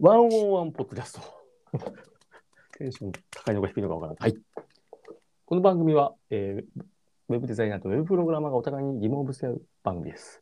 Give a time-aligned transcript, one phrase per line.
[0.00, 1.20] ワンオンワンポッドキャスト。
[2.78, 4.30] テンション高いのか低いのかわからない。
[4.30, 4.40] はい。
[5.44, 6.82] この番組は、えー
[7.28, 10.40] ウェブデザイナーとウェブプログラマーがお互いに疑問をぶつけ合う番組です。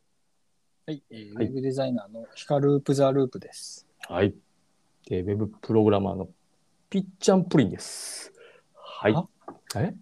[0.85, 3.87] はい、えーはいウェブデザイナーのヒカループザループです。
[4.07, 4.35] はい。
[5.09, 6.29] で、ウェブプログラマーの
[6.91, 8.31] ピッチャンプリンです。
[8.75, 9.27] はいあ。
[9.75, 9.95] え？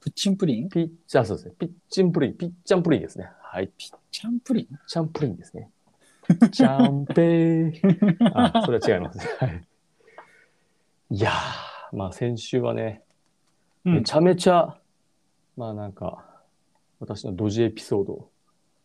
[0.00, 0.68] プッチンプリン？
[0.68, 1.54] ピッチャー、そうですね。
[1.58, 3.30] ピッチンプリン、ピッチャンプリンですね。
[3.40, 3.68] はい。
[3.68, 4.78] ピッチャンプリン？
[4.86, 5.70] チャンプリンですね。
[6.50, 8.30] チャンペー。
[8.34, 9.24] あ、 それは違いますね。
[9.38, 9.64] はい。
[11.10, 13.02] いやー、まあ先週はね、
[13.84, 14.78] うんめちゃめちゃ、
[15.56, 16.24] まあなんか、
[17.00, 18.30] 私のドジエピソード。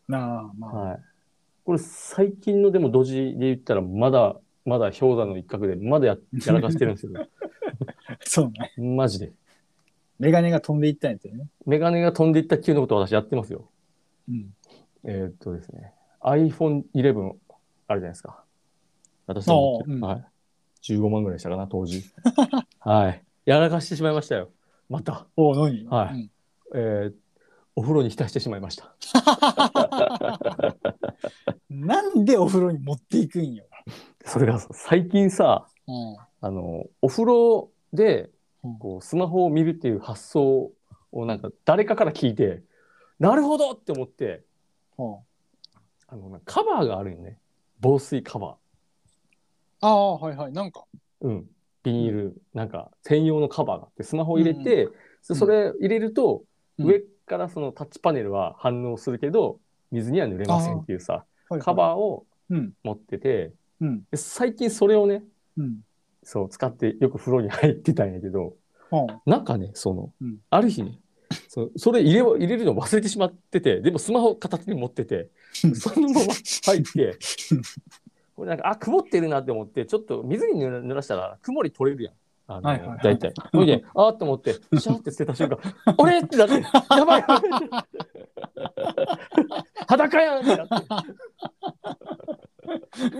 [0.08, 1.00] なあ、まあ、はい。
[1.64, 7.28] これ最近のでもドジで言ったら、まだ、まだ氷山の一角で、まだややらかしてるんですよね。
[8.20, 8.72] そうね。
[8.76, 9.32] マジで。
[10.18, 11.48] メガネが飛んでいったんやつよね。
[11.64, 13.70] メガネが飛んでいった級のことを私やってますよ。
[14.28, 14.54] うん。
[15.04, 15.92] えーっとですね、
[16.30, 17.34] iPhone 11
[17.88, 18.44] あるじゃないですか。
[19.26, 20.24] 私のはい。
[20.82, 22.02] 15万ぐらいしたかな、当時。
[22.80, 23.22] はい。
[23.44, 24.50] やらかしてしまいましたよ。
[24.88, 25.26] また。
[25.36, 25.86] おお、何？
[25.86, 26.30] はいうん
[26.74, 27.14] えー
[27.76, 28.92] お風呂に浸してしまいました。
[31.70, 33.66] なんでお風呂に持っていくんよ。
[34.24, 36.16] それがさ最近さ、うん。
[36.40, 38.30] あの、お風呂で
[38.64, 40.72] うん、こう、スマホを見るっていう発想
[41.12, 42.62] をなんか誰かから聞いて、
[43.18, 44.42] なるほどって思って、
[44.96, 45.20] は
[46.08, 47.38] あの、カバーがあるよね。
[47.80, 48.56] 防水カバ
[49.80, 50.52] あああ、はいはい。
[50.52, 50.84] なんか。
[51.22, 51.26] ー。
[51.26, 51.46] うん。
[51.84, 54.88] ビニール、なんか専用のカバーがあって、スマホを入れて、
[55.22, 56.42] そそれ入れると、
[56.78, 59.58] うん上からそのタッチパネルは反応するけど、
[59.90, 62.72] 水には濡れませんっていうさ、はいはいカバーをうん。
[62.84, 64.04] 持ってて、うん。
[64.10, 65.24] で最近それをね、
[65.56, 65.80] うん。
[66.22, 68.54] そう、使ってよく風呂に入ってたんやけど、
[68.90, 71.00] はなんかね、その、うんある日ね、
[71.48, 75.30] そそれ入れ入れるの忘れてしまってて、でもスマホ片手に持ってて、
[75.74, 76.32] そのまま
[76.66, 77.18] 入って、
[78.36, 82.14] これなんか、あ、曇ってるなって思って、ちょっと水に濡らしたら曇り取れるやん。
[82.50, 83.34] あのはいはいはい大体。
[83.52, 85.58] それで、あーって思って、シャーって捨てた瞬間、
[85.98, 86.54] あれってなって、
[86.96, 87.24] やばい
[89.86, 90.74] 裸やんってなって。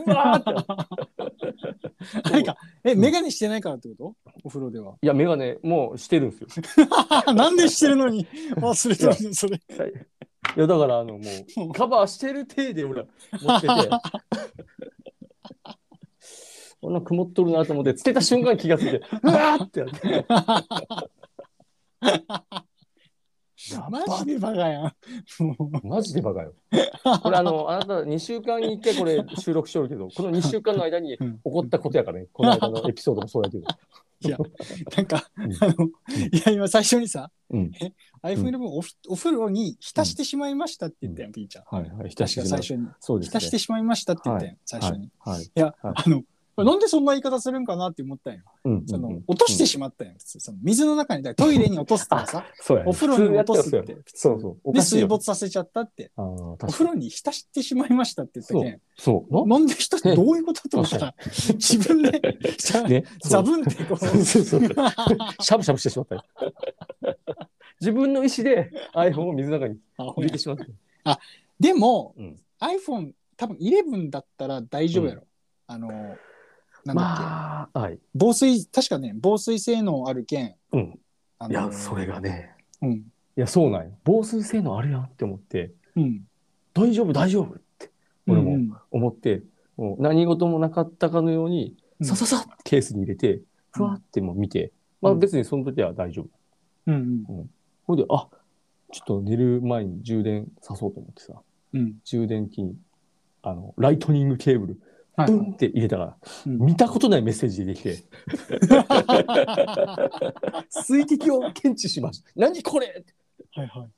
[0.07, 4.33] うわーってなんか、え、メガネしてないからってこと？
[4.45, 4.95] お風呂では。
[5.03, 6.49] いや、メガネもうしてるんですよ。
[7.35, 8.27] なんでしてるのに
[8.57, 9.57] 忘れてるのそれ。
[9.57, 9.61] い
[10.57, 11.21] や、だから、あの、も
[11.69, 13.07] う、カバーしてる体で俺は
[13.41, 13.75] 持ってて、
[16.81, 20.25] こんな曇っとるなと思って、つけた瞬間に気がついて、うわーってなって。
[23.73, 24.93] や マジでバカやん。
[25.83, 26.55] マジでバカよ。
[27.23, 33.67] これあの、あなた2週間に1回これ収録しとるけど、この2週間の間に起うんこったことやからね、この間のエピソードもそうやけど。
[34.97, 35.87] なんか、うんあの、
[36.33, 37.71] いや、今最初にさ、うん。
[38.23, 41.65] iPhone11 おふお風呂に浸してしまいましたって言ったやん、ピーちゃん。
[41.71, 42.11] はいはい。
[42.11, 42.89] 浸してしまう確か最初に。
[43.01, 43.31] そうですね。
[43.31, 45.11] 浸してしまいましたって言ったやん、最初に。
[45.19, 45.39] はい。
[45.39, 45.45] はい。
[45.45, 46.23] いや、はいあの、
[46.65, 48.41] なんでそんな言い方するんかなって思ったんよ。
[48.65, 48.85] うん。
[48.85, 50.15] その落としてしまったんよ。
[50.19, 53.97] その水の中に、トイレに落とすとかさ、 そうやねお風呂に落とすって。
[54.13, 54.57] そうそう。
[54.65, 55.07] おで、水。
[55.07, 56.11] 没させちゃったって。
[56.17, 56.73] お確かに。
[56.73, 58.81] 風呂に浸してしまいましたって言ったけん。
[58.97, 59.49] そう。
[59.49, 59.67] なん？
[59.67, 60.99] で人ってねどういうことと思った？
[60.99, 61.15] ら、
[61.55, 62.11] 自分で、
[62.89, 63.05] ね。
[63.23, 63.99] ザブンってこう。
[64.25, 66.25] しゃぶしゃぶしてしまったよ。
[67.81, 70.57] 自分の意思で iPhone を水の中にあ入れてしまっ
[71.05, 71.21] た。
[71.61, 75.23] でも、うん iPhone 多分11だったら大丈夫やろ。
[75.69, 77.99] あの、なんだっけ、まあ、はい。
[78.15, 80.55] 防水、確かね、防水性能あるけん。
[80.73, 80.99] うん。
[81.39, 82.21] あのいや、それが。
[82.21, 82.57] ね。
[82.83, 82.93] うん。
[82.93, 83.03] い
[83.37, 83.93] や、そうなんよ。
[84.05, 86.27] 防水性能あるやんって思って、うん。
[86.75, 87.91] 大丈夫、大丈夫って、
[88.27, 89.43] 俺もうん思って、
[89.77, 93.41] もう何事もなかったかのように、うんさささってケースに入れて、
[93.73, 96.29] ふわってもう見て、まあ別にその時は大丈夫。
[96.87, 97.51] うんうん。
[97.89, 98.29] ほいで、あ
[98.93, 101.41] ちょっと寝る前に充電さそうと思ってさ、
[101.73, 101.95] うん。
[102.05, 102.77] 充電器に、
[103.43, 104.81] あの、ライトニングケーブル、
[105.17, 106.17] はいブンって入れたから、
[106.47, 108.05] うん見たことないメッセージ出てきて、
[110.71, 112.31] 水滴を検知しました。
[112.37, 113.15] 何これって
[113.53, 113.89] はいはい。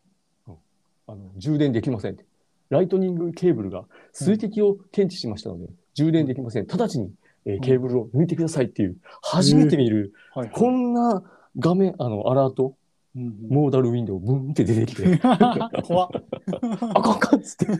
[1.06, 2.24] あの充電できませんって。
[2.70, 6.66] ライトニングケーブルが水滴を検知しましたので、充電できません。
[6.66, 7.12] 直ちに、
[7.44, 10.54] えーケーブルを抜いてくださいっていう、初めて見る、はいはい。
[10.54, 11.22] こんな
[11.58, 12.76] 画面、あの、アラート、
[13.16, 15.18] うんうんモーダルウィンドウ、ブンって出てきて、
[15.82, 16.10] 怖っ。
[16.94, 17.66] あかんあかんっつって。
[17.66, 17.76] ブン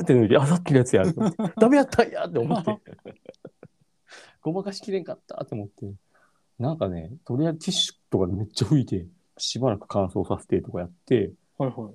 [0.00, 1.36] って抜いて、あ、さっきのやつやと思って。
[1.60, 2.80] ダメやったんやって思って。
[4.40, 5.92] ごまかしきれんかったと思って。
[6.58, 9.06] なんかね、とりあえずティッシュとかでめっちゃ拭いて、
[9.36, 11.94] しばらく乾燥させてとかやって、はいはい。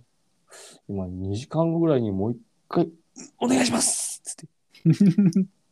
[0.88, 2.38] 今2時間後ぐらいにもう一
[2.70, 2.92] 回、
[3.40, 4.48] お願いしますっつって。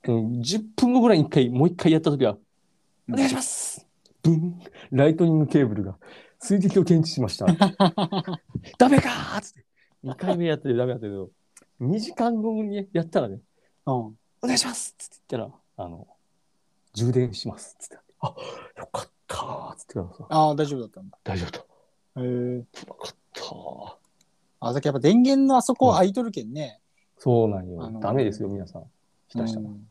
[0.07, 2.37] うん、10分後ぐらいに一回、もう一回やったときは、
[3.11, 3.88] お願いします
[4.37, 4.59] ブン
[4.91, 5.97] ライトニングケーブルが
[6.39, 7.45] 水滴を検知しました。
[8.77, 9.65] ダメかーっつって。
[10.03, 11.29] 2回目やっててダメだったけど、
[11.81, 13.41] 2時間後にやったらね、
[13.85, 13.93] うん
[14.41, 16.07] お願いしますっつって言ったら、あの、
[16.93, 17.97] 充電しますっつって。
[18.21, 18.33] あ、
[18.77, 21.17] よかったーっつってからさ、ああ、大丈夫だったんだ。
[21.23, 22.23] 大丈夫だ。
[22.23, 22.55] へえ。
[22.57, 23.95] よかったー。
[24.61, 26.79] あ、だけどやっぱ電源のあそこ空いとるけんね。
[27.17, 28.85] そうなんよダメですよ、皆さん。
[29.27, 29.67] 浸したら。
[29.67, 29.89] うん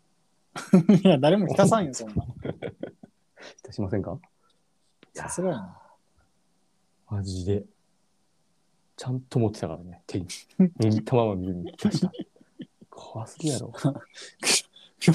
[1.04, 2.24] いや、誰も浸さんよ、そんな。
[3.56, 4.18] 浸しませんか？
[5.14, 5.78] さすがやな。
[7.10, 7.64] マジで。
[8.96, 10.26] ちゃんと持ってたからね、手に。
[10.80, 12.10] 握ったまま水に浸した。
[12.90, 13.72] 怖すぎやろ。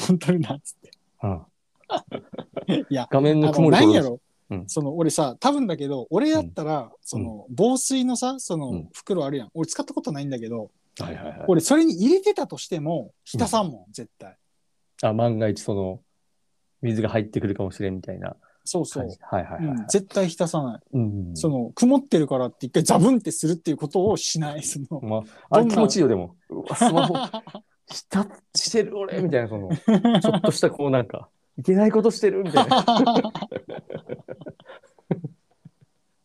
[0.08, 0.92] 本当になっつって。
[1.24, 1.46] うん。
[2.90, 9.50] いや、画面のあの、曇りとなんやろ、うんその、俺さ、多分だけど、俺やったら、その、防水のさ、そうのん、袋あるやん。
[9.54, 11.46] 俺使ったことないんだけど、はいはいはい。
[11.48, 14.38] 俺それに入れてたとしても、浸さんもん、絶対。
[15.02, 16.00] あ、万が一その、
[16.84, 18.36] 水が入ってくるかもしれんみたいな
[18.66, 19.08] そうそう。
[19.22, 19.78] はいはいはいはい。
[19.78, 20.82] うん、絶対浸さない。
[20.94, 21.32] うん。
[21.36, 24.64] その、曇ってるからって一回ザブンってするっていうことをしない。
[24.64, 25.18] その、ま
[25.50, 26.36] あ、あれ気持ちいいよ、でも。
[26.76, 27.16] スマホ、
[27.88, 29.70] 下してる俺みたいな、その、
[30.22, 32.86] ちょっとしたこうなんか、いけないことしてるみたいな。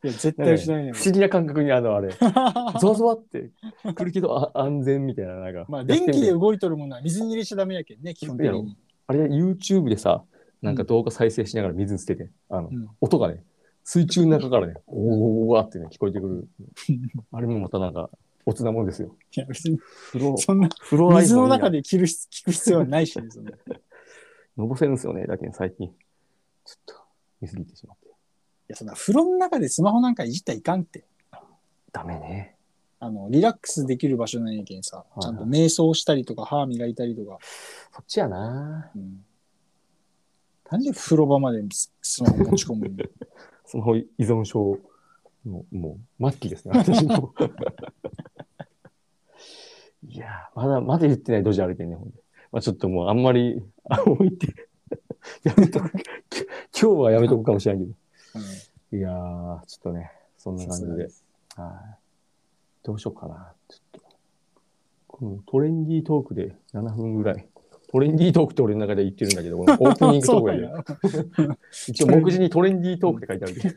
[0.04, 0.92] いや、絶対しないね。
[0.92, 2.10] 不思議な感覚にあの、あれ、
[2.80, 3.50] ゾワゾワって
[3.96, 5.66] くるけど、あ安全みたいな、なんか。
[5.68, 8.76] まあ、電気で動いとるものは水に入れちゃダメやけんね、基本的に。
[9.08, 10.24] あれ、YouTube でさ、
[10.62, 13.42] なんか動画再生しながら水に捨てて、あの、うん音がね、
[13.84, 16.48] 水中の中からね、おーわーってね、聞こえてくる。
[17.32, 18.10] あれもまたなんか、
[18.44, 19.16] おつなもんですよ。
[19.36, 24.66] いや、別に、風呂、そんな、風呂水の中で着る必聞く必要はないしね、その。
[24.66, 25.88] ぼせるんですよね、だけど最近。
[26.64, 26.94] ちょっと、
[27.40, 28.08] 見すぎてしまって。
[28.68, 31.04] や、そんな、風呂の中でスマホなんかいじったらいかんって。
[31.92, 32.54] ダメね。
[33.00, 37.38] あの、リラックスできる場所なんやけんさ、いちゃんと瞑想したりとか、歯磨いたりとか。
[37.92, 39.24] そっちやなうん。
[40.70, 43.04] なんで風呂場までススマホ持ち込むの？
[43.64, 44.78] スマホ依存症
[45.46, 47.34] の、もう、末期ですね、私も。
[50.06, 52.14] いやーまだ、まだ言ってないドジ歩いてんね、ほんで。
[52.52, 54.54] まあちょっともう、あんまり、あ、置いて、
[55.42, 55.90] やめとく。
[56.30, 56.46] き
[56.80, 58.98] 今日はやめとくかもしれないけど。
[58.98, 61.08] いやー、ちょっとね、そんな感じで。
[61.56, 61.98] はい。
[62.82, 63.54] どうしようかな。
[63.68, 64.08] ちょっと。
[65.08, 67.48] このトレンディートークで7分ぐらい。
[67.90, 71.58] トレンディートークって俺の中で言ってるんだけど、この オープニングトークやで。
[71.88, 73.74] 一応目次にトレンディートークって書いてあるけど。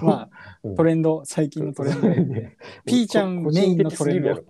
[0.06, 0.30] まあ、
[0.62, 2.06] うんトレンド、最近のトレンド。
[2.86, 4.44] ピーちゃんメインのトレンド。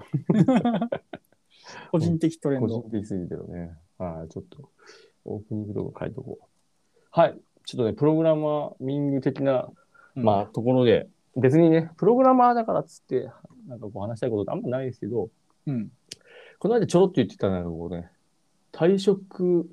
[1.91, 2.81] 個人的トレン個ド。
[2.81, 3.77] 人的すぎるけどね。
[3.99, 4.71] はい、ちょっと、
[5.25, 6.45] オープニングとか書いとこう。
[7.11, 9.69] はい、ちょっとね、プログラマミング的な、
[10.15, 13.31] まあ、ところで、別にね、プログラマーだからっつって、
[13.67, 15.29] なんかこう話したいことってあんまないですけど、
[15.67, 15.91] うん。
[16.59, 18.11] この間ちょろっと言ってたのが、こうね、
[18.79, 19.69] 退職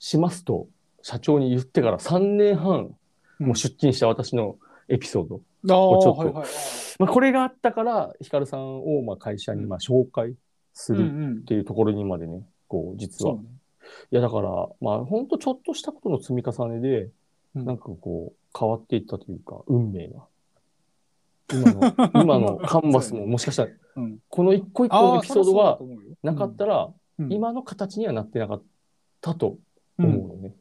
[0.00, 0.66] しますと、
[1.00, 2.96] 社長に言ってから3年半、
[3.38, 4.56] もう出勤した私の
[4.88, 5.36] エピソード。
[5.36, 6.46] ああ、ちょっとはいはい。
[6.98, 10.34] まあ、これがあったから、ヒカルさんをまあ会社にまあ紹介
[10.72, 11.40] するうんうんっ。
[11.42, 13.42] ていうところにまでね、こう、実はね。
[14.10, 14.50] いや、だから、
[14.80, 17.10] まあ、ほんとちょっとしたことの積み重ねで、
[17.54, 20.24] うんなんかこう、変わっていったというか、運命が。
[21.52, 24.18] 今の、 今のカンバスももしかしたら、うん。
[24.28, 25.78] この一個一個のエピソードが
[26.24, 27.32] なかったら、うん。
[27.32, 28.62] 今の形にはなってなかっ
[29.20, 29.56] たと
[29.98, 30.06] うん。
[30.06, 30.54] 思うのね。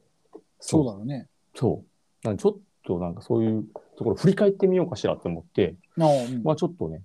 [0.59, 0.85] そう。
[0.85, 1.27] だろうね。
[1.55, 1.83] そ
[2.23, 2.27] う。
[2.27, 3.65] なんでちょっとなんかそういう
[3.97, 6.43] ところ振り返ってみようかしらって思って、ああ、うん。
[6.43, 7.01] まあちょっとね、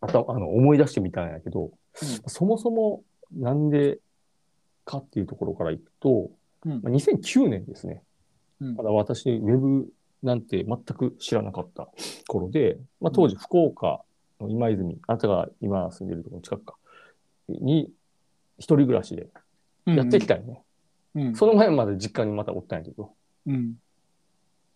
[0.00, 1.70] あたあの思い出してみたんやけど、
[2.26, 3.02] そもそも
[3.36, 3.98] なんで
[4.84, 6.30] かっていうところからいくと、
[6.64, 6.80] うん。
[6.82, 8.02] まあ、2009年ですね。
[8.60, 8.74] うん。
[8.74, 9.88] まだ私、ウェブ
[10.22, 11.88] なんて全く知らなかった
[12.26, 14.02] 頃で、まあ、当時、福岡
[14.40, 16.76] の今泉、あなたが今住んでるところの近くか、
[17.48, 17.90] に
[18.58, 19.28] 一人暮らしで
[19.86, 20.62] やってきたよね。
[21.14, 21.34] うん。
[21.34, 23.10] その前まで実家にまたおったんやけど、
[23.46, 23.74] うん。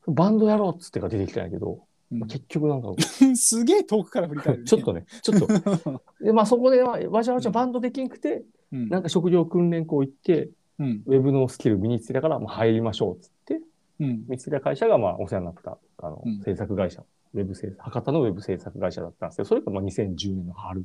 [0.06, 2.88] バンドやろうっつってが出てきたんやけど、うんまあ、結局なんか、
[3.36, 6.02] すげえ遠くから振り返る、 ちょっとね、ちょっと。
[6.20, 8.88] で、まあそこではわちゃわちゃバンドできんくて、うん。
[8.88, 11.02] なんか職業訓練校行って、うん。
[11.06, 13.60] ウェブのスキル身につけたから、まあ、入りましょうっつって、
[14.00, 14.24] うん。
[14.28, 20.84] 見つけた会社が、まあ、お世話になった、あの、うん制作会社、ウェブ制作、博多のウェブ制作会社だったんですけど、それが、まあ、2010年の春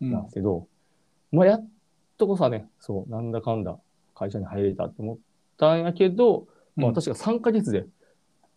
[0.00, 0.66] うんなんですけど、
[1.32, 1.68] まあ、やっ
[2.18, 3.78] とこさね、そう、なんだかんだ
[4.14, 5.18] 会社に入れたって思っ
[5.58, 6.46] たんやけど、
[6.76, 7.86] まあ、うん私が3ヶ月で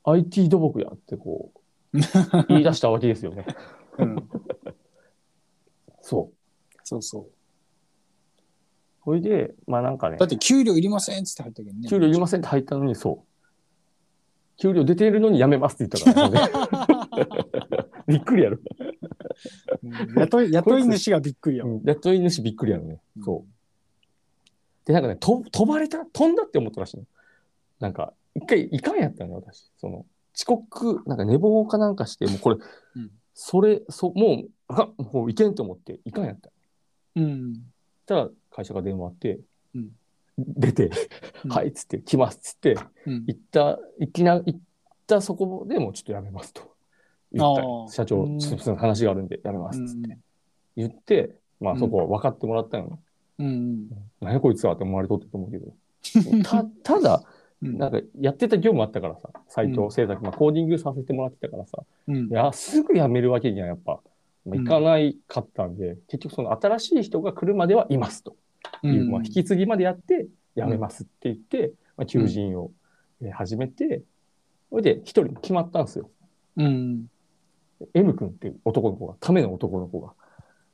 [0.03, 1.51] IT 土木やってこ
[1.93, 1.97] う、
[2.49, 3.45] 言い出したわけですよね。
[3.97, 4.29] うん。
[6.01, 6.77] そう。
[6.83, 7.27] そうそう。
[9.03, 11.87] それで、まあなんかねだ、って給料いりませんっつって入ったけどね。
[11.87, 13.29] 給料いりませんって入ったのに、そう。
[14.57, 18.57] 給料出てるのに辞めますって言ったから、ね、 びっくりやろ。
[19.83, 23.01] うん雇い、雇い主がびっくりやん雇い主びっくりやろね。
[23.17, 24.85] うんそう。
[24.85, 26.05] で、なんかね、と飛ばれた？
[26.05, 27.03] 飛んだって思ったらしいの。
[27.79, 29.71] なんか、一回いかんやったのよ、私。
[29.77, 30.05] その、
[30.35, 32.57] 遅刻、なんか寝坊かなんかして、もうこれ、
[32.95, 36.49] うんそれ、そ、もう、あもういけんと思って、いかんやった。
[37.15, 37.53] うん。
[37.53, 37.55] っ
[38.05, 39.39] たら会社が電話あって、
[39.75, 39.91] うん
[40.37, 40.89] 出て、
[41.43, 44.59] うんはいっつって、来ますっつって、うん行った、行きな、行っ
[45.05, 46.75] たそこでもうちょっとやめますと。
[47.31, 47.55] 言っ
[47.87, 48.39] た社長、うん。
[48.39, 50.17] ちょっと話があるんでやめますっつって。
[50.75, 52.99] 言って、まあそこは分かってもらったよ、ね
[53.39, 53.89] うんうん。
[54.21, 55.73] 何やこいつはって思われとったと思うけど。
[56.43, 57.23] たただ、
[57.61, 57.77] うん。
[57.77, 62.27] なんかやってた業務あったからさ、サイト制作、まあコーディングさせてもらってたからさ、うん。
[62.27, 63.99] いや、すぐ辞めるわけにはやっぱ、
[64.45, 68.35] まあいかないかったんで、結局その新しい人が来るまではいますと。
[68.83, 72.71] いう、まあ、引き継ぎまでやって辞めますって言って、まあ、求人を
[73.21, 74.03] えー始めて、
[74.69, 76.09] それで一人決まったんですよ。
[76.57, 77.07] うん
[77.93, 80.13] M 君っていう男の子が、ための男の子が、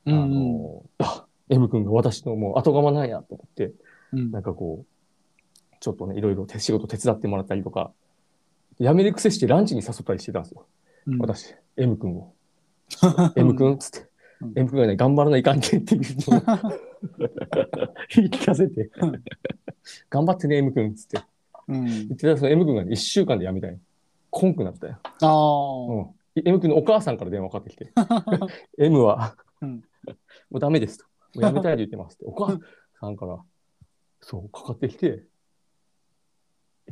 [0.06, 3.72] うんあのーあ、M 君が私のもう後釜なんやと思って、
[4.12, 7.92] うんなんかこう、ちょっとね、いろいろ手仕事手伝ってもらったりとか、
[8.80, 10.66] 辞める癖してランチに誘ったりしてたんですよ。
[11.06, 12.32] うん私、M 君を。
[13.36, 14.08] M 君っつって、
[14.40, 16.42] うん M 君がね、頑張らないかんけんっていうのを
[18.14, 19.22] 言い聞かせてうん、
[20.10, 21.20] 頑張ってね、M 君っつって。
[21.68, 23.78] うん言ってたらその M 君がね、1週間で辞めたんよ。
[24.30, 24.98] コンクなったよ。
[25.02, 26.06] ああうん。
[26.44, 27.92] M 君のお母さんから電話かかってきて、
[28.78, 29.84] M は、うん
[30.50, 31.04] もうダメですと。
[31.40, 32.24] もう辞めたいと言ってますって。
[32.26, 32.58] お母
[33.00, 33.38] さんから、
[34.20, 35.24] そう、かかってきて、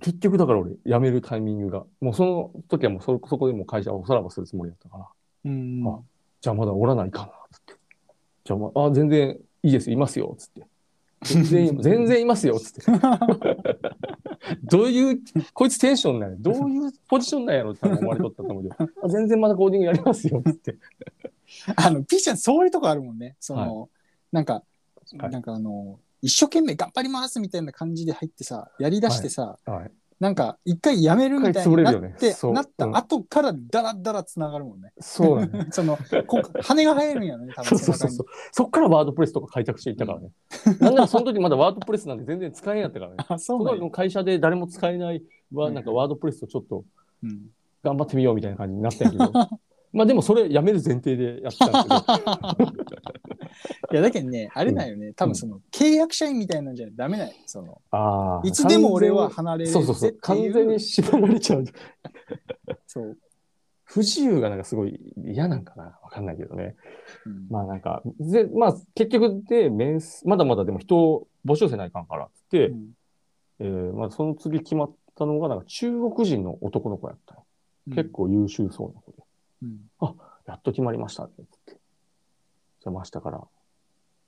[0.01, 5.09] 結局だから俺、辞めるタイミングが、もうその時はもうそそこでもう会社をおさらばするつもりだったから、
[5.45, 6.01] うんあ
[6.41, 7.75] じゃあまだおらないかな、つって。
[8.45, 10.67] じゃあ、まあ、あ全然いいです、いますよ、つって。
[11.23, 12.93] 全然、 全然いますよ、つって。
[14.63, 15.21] どういう、
[15.53, 20.77] こいつテンションなんや、どういうポジションなんやろって思われとったと思うけど、 あ全然まだコーディングやりますよ、つって。
[21.77, 23.37] あの、ピーちゃんそういうとこあるもんね。
[23.41, 23.89] その、
[24.33, 24.65] なんか、はい
[25.31, 29.91] なんかあの、一生懸命頑張りますみたいな感じで入ってさ、やりだしてさ、はい。
[30.25, 34.91] なんか一回やめるみたいになって、ねそうなったうん後からダラダラつながるもんね。
[34.99, 35.67] そうなんだよ。
[35.71, 38.27] その、こ羽が生えるんやろね、多そう分そうそうそう。
[38.51, 40.31] そっからワードプレスとか開拓していったからね。
[40.81, 43.17] なんならその時まだワードプレスなんて全然使えんやったからね。
[43.29, 46.85] あ、そそうなの会社で誰も使えないは、はいなんかワードプレスとちょっと
[47.23, 47.51] うん
[47.83, 49.33] 頑張ってみようみたいな感じになったんやけど。
[49.95, 52.73] まあでもそれやめる前提でやってたんですけど。
[53.93, 57.33] いや、だけどね、あれだよね、多分その、契約社員みたいなんじゃダメだよ。
[57.47, 58.47] その、ああ。
[58.47, 60.17] いつでも俺は離れるぜそうそうそう。
[60.21, 60.81] 完全に。
[60.81, 61.65] 縛られちゃう。
[62.87, 63.17] そう。
[63.85, 66.75] 不自由がなんかすごい嫌なんかなわかんないけどね。
[67.27, 72.93] うんまあなんか、ぜまあ結局で面接、まだまだでも人を募集せないかんからって、うん
[73.61, 77.45] えーまあその次決まったのがなんか中国人の男の子やったの。
[77.95, 79.24] 結構優秀そうな子で。
[80.01, 80.15] うん
[80.47, 81.73] やっと決まりましたって言って。
[81.73, 83.43] じゃあ明日から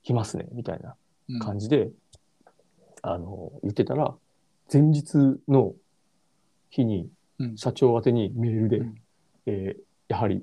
[0.01, 0.95] 来ますね、みたいな
[1.29, 1.89] うん感じで、
[3.03, 4.15] あの、言ってたら、
[4.71, 5.15] 前日
[5.47, 5.75] の
[6.69, 8.95] 日にうん社長宛てにメールで、うん
[9.45, 10.41] えーやはり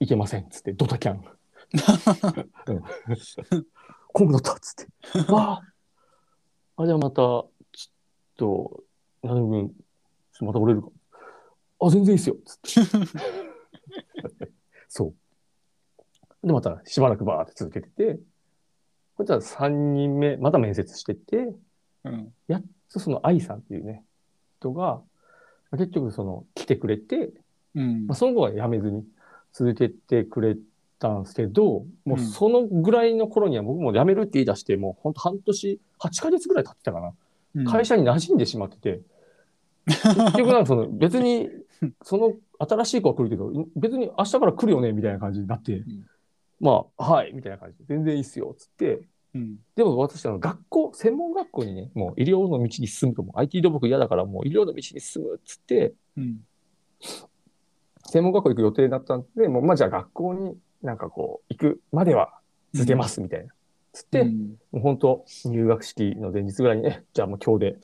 [0.00, 1.22] いけませんっつって、ドタキャン。
[2.66, 3.66] うん
[4.12, 4.86] コング乗ったっつって。
[5.28, 5.60] あ
[6.76, 6.82] あ。
[6.82, 7.50] あ、じゃあまた、ちょっ
[8.36, 8.84] と、
[9.22, 9.74] なる分、
[10.40, 10.88] また折れるか。
[11.80, 12.36] あ、全然いいっすよ。
[12.46, 12.96] つって。
[14.88, 15.14] そ
[16.42, 16.46] う。
[16.46, 18.18] で、またしばらくバーって続けてて、
[19.16, 21.54] こいつは3人目、また面接してて、
[22.04, 22.32] うん。
[22.48, 22.62] やっ
[22.92, 24.04] とその愛さんっていうね、
[24.60, 25.00] 人が、
[25.72, 27.32] 結局その来てくれて、
[27.74, 28.06] うん。
[28.06, 29.04] まあ、その子は辞めずに
[29.52, 30.56] 続けてくれ
[30.98, 32.26] たんですけど、もううん。
[32.26, 37.12] そのぐらいの頃には僕も辞めるって言い出して、もう本当半年、8ヶ月ぐらい経ってたかな。
[37.56, 37.64] うん。
[37.64, 39.00] 会社に馴染んでしまってて、
[39.86, 41.48] 結局なんかその別に、
[42.02, 45.84] その新しい子は来るけど、別に明日から来るよねみたいな感じになって、ん。
[46.60, 49.02] まあ、はい、みたいな感じで、全然いいっすよ、つって、
[49.34, 49.58] うん。
[49.74, 56.40] でも私、あの学校、専門学校にね、もう医療の道に進むと、IT 土木嫌だから、もう医療の道に進むっつって、うん。
[58.08, 62.38] 専門学校行く予定だったんで、もうまあじゃあ学校になんかこう、行くまでは
[62.72, 63.52] 続けますみたいな。
[63.92, 64.56] つって、うん。
[64.72, 67.76] もう本当入学式の前日ぐらいにね、じゃあもう今日で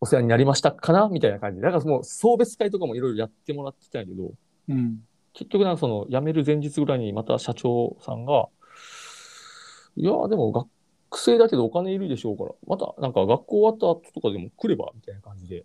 [0.00, 1.62] お世話になりましたかなみたいな感じで。
[1.62, 4.32] だからもう送別会とかもいろいろやってもらってたんやけど、
[4.68, 5.00] うん
[5.34, 8.48] 結局なんかその辞める前日ぐらいにまた社長さんが、
[9.94, 10.50] いやでも
[11.10, 15.64] 学生だけどお金いるでしょうから、またなんか学校終わった後とかでも来ればみたいな感じで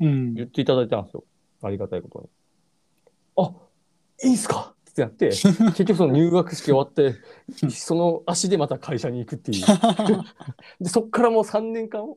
[0.00, 1.24] うん言っていただいたんですよ。
[1.62, 2.28] ありがたいことに。
[3.36, 3.52] あ、
[4.26, 5.28] いいんすかってやって、
[5.74, 7.14] 結局その入学式終わって、
[7.70, 9.64] その足でまた会社に行くっていう。
[10.80, 12.14] で、そっからもう3年間、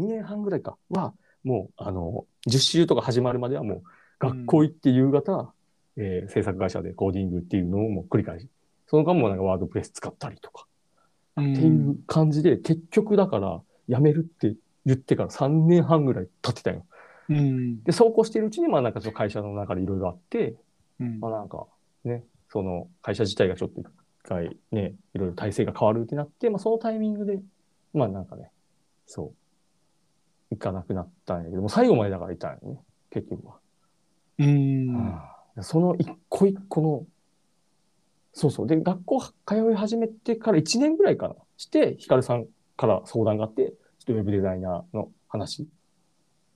[0.00, 0.76] 2年半ぐらいか。
[0.90, 1.14] は、
[1.44, 3.82] もう、あの、実習とか始まるまではもう、
[4.18, 5.52] 学校行って夕方、
[5.96, 8.48] えー制作会社でコーディングっていうのをもう繰り返し。
[8.86, 10.66] その間もなんかワードプレス使ったりとか、
[11.36, 11.52] うん。
[11.52, 14.54] っていう感じで、結局だから、辞めるって
[14.86, 16.86] 言ってから3年半ぐらい経ってたよ。
[17.28, 17.82] うん。
[17.82, 20.54] で、そうこうしてるうちに、まあなんかその会社の中でいろいろあって、
[21.00, 21.20] うん。
[21.20, 21.66] まあなんか
[22.04, 23.86] ね、その会社自体がちょっと一
[24.22, 27.40] 回ね、いろいろ体制が変わるってなって、まあそのタイミングで
[27.92, 28.50] まあなんかね、
[29.06, 29.34] そう、
[30.50, 32.80] 行かなくなったんやけども、最後までだからいたんよね、
[33.10, 33.58] 結局は。
[34.38, 34.96] うーん。
[34.96, 35.20] うん
[35.62, 37.06] その一個一個の、
[38.32, 38.66] そうそう。
[38.66, 39.32] で、学校通
[39.72, 41.34] い始めてから1年ぐらいかな。
[41.56, 45.68] して、ヒカルさんから相談があって、ちょっとウェブデザイナーの話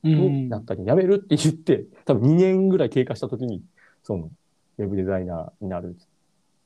[0.05, 0.17] うん。
[0.17, 3.63] になったり、辞めるって言って、多分2年ぐらい経過した時に、
[4.03, 4.31] その、
[4.79, 5.97] ウェブデザイナーになる。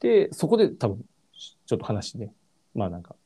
[0.01, 1.05] で、そこで多分、
[1.67, 2.33] ちょっと話ね、
[2.75, 3.17] まあなんか、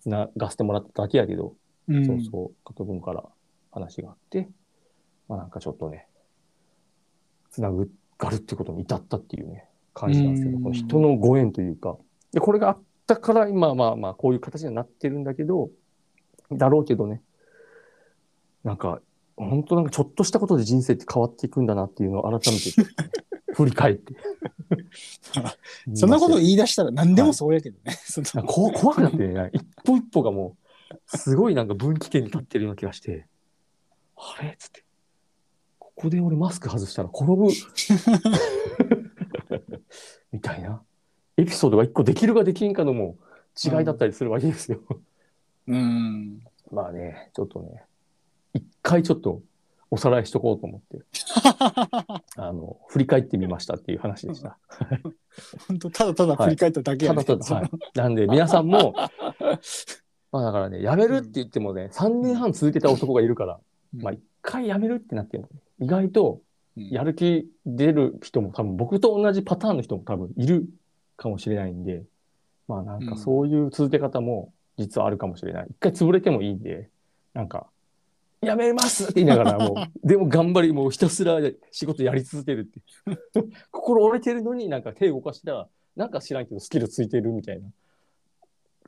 [0.00, 1.54] つながせてもらっただけやけど、
[1.88, 3.24] うんそうそう、加藤君から
[3.70, 4.48] 話があって、
[5.28, 6.06] まあなんかちょっとね、
[7.50, 11.96] つなぐがるってことに至ったっていうね、感じなんですけど、うんこの人のご縁というか、
[12.32, 15.70] で、これがあったから今まあまあこういう形にはなってるんだけど、
[16.52, 17.22] だろうけどね、
[18.64, 19.00] なんか、
[19.36, 22.72] 本当なんかちょっとしたことで人生って変わっていくんだなっていうのを改めて
[23.54, 24.14] 振り返って。
[25.94, 27.92] そんなこと言い出したら何でもそうやけどね。
[28.04, 30.67] そのなんかこ怖くなってね、一歩一歩がもう、
[31.08, 33.26] すごいなんか分岐点に立ってるような気がして、
[34.16, 34.50] あれ？
[34.50, 34.84] っつって、
[35.78, 37.48] ここで俺マスク外したら転ぶ。
[40.32, 40.82] みたいな。
[41.38, 43.16] エピソードが一個できるかできんかのも
[43.62, 44.80] 違いだったりするわけですよ。
[45.68, 46.40] うん。
[46.70, 47.84] まあね、ちょっとね、
[48.54, 49.40] 一回ちょっと
[49.90, 51.04] おさらいしとこうと思って、
[52.36, 54.58] あの、振り返ってみましたっていう話でした。
[55.68, 57.24] 本当ただただ振り返っただけやね。
[57.24, 57.70] ただただ、はい。
[57.94, 58.94] なんで、皆さんも、
[60.32, 63.58] まあだからね、辞めるって言ってもね、3年半続けた男がいるから、
[63.94, 64.02] うん。
[64.02, 66.40] まあ一回辞めるってなっても、ね、意外と
[66.76, 66.88] うん。
[66.90, 70.66] やる気出る人も多分、僕と同じパターンの人も多分いる
[71.16, 72.04] かもしれないんで、
[72.68, 75.66] まあなんかそういう続け方も実はあるかもしれない。
[75.70, 76.88] 一回潰れてもいいんで、
[77.34, 77.66] なんか、
[78.40, 79.74] 辞めますって言いながらもう、
[80.06, 81.40] でも頑張り、もうひたすら
[81.72, 82.80] 仕事やり続けるって。
[83.72, 87.68] 心折れてるのになんか手を動かしたら、なんか知らんけどスキルついてるみたいな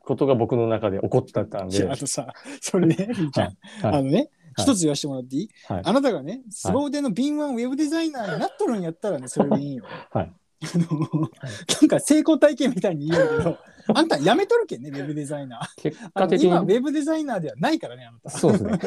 [0.01, 1.89] ことが僕の中で起こってたんで。
[1.89, 9.85] あとさ、それね、りーちゃん、はいあのね、はい一つ言わせてもらっていい、はいあなたがね、凄腕の敏腕ウェブデザイナーになっとるんやったらね、 それでいいよ。
[10.11, 10.33] はい。
[10.63, 11.31] あの、
[11.81, 13.59] なんか成功体験みたいに言うけど、
[13.95, 15.83] あんた辞めとるけんね、ウェブデザイナー。
[15.83, 16.51] 結果的に。
[16.51, 18.31] ェブデザイナーではないからね、あなた。
[18.31, 18.79] そうですね。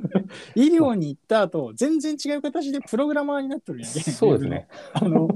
[0.56, 3.88] 医療に行った後、全然違う形でプログラマーになっとるんや。
[3.88, 4.66] そうですね。
[4.94, 5.28] あの、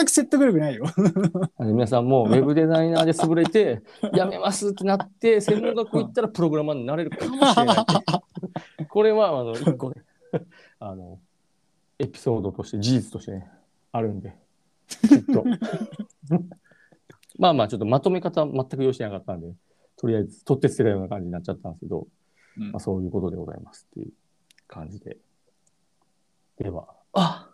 [0.00, 0.86] 全く説得力ないよ。
[1.58, 3.82] あの皆さんもウェブデザイナーで潰れて、
[4.14, 8.86] 辞めますってなって、専門学校行ったらプログラマーになれるかもしれない。
[8.88, 10.02] これは、あの、一個ね、
[10.80, 11.20] あの、
[11.98, 13.50] エピソードとして、事実としてね、
[13.92, 14.34] あるんで、
[14.88, 15.44] きっと。
[17.38, 19.54] まあまあ、ちょっとまとめ方全く用意してなかったんで、
[19.96, 22.06] とりあえず、取って捨てたような感じになっちゃったんですけど、
[22.58, 24.12] うんまあ、そういうことでございますっていう
[24.66, 25.18] 感じで。
[26.58, 27.49] では、あ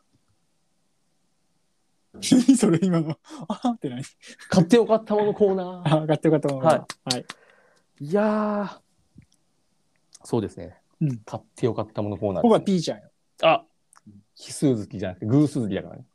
[2.21, 3.19] 何 それ今の。
[3.49, 4.03] あーって何
[4.49, 5.83] 買ってよかったものコーナー。
[5.97, 7.25] あ、上がってよかったものがはい。
[8.01, 8.81] いやー、
[10.25, 10.81] そうですね。
[11.01, 13.11] うん買ってよかったものコーナー僕はですね、ピーちゃんよ。
[13.43, 13.65] あ
[14.35, 16.07] 奇数月じゃなくて偶数月だからね。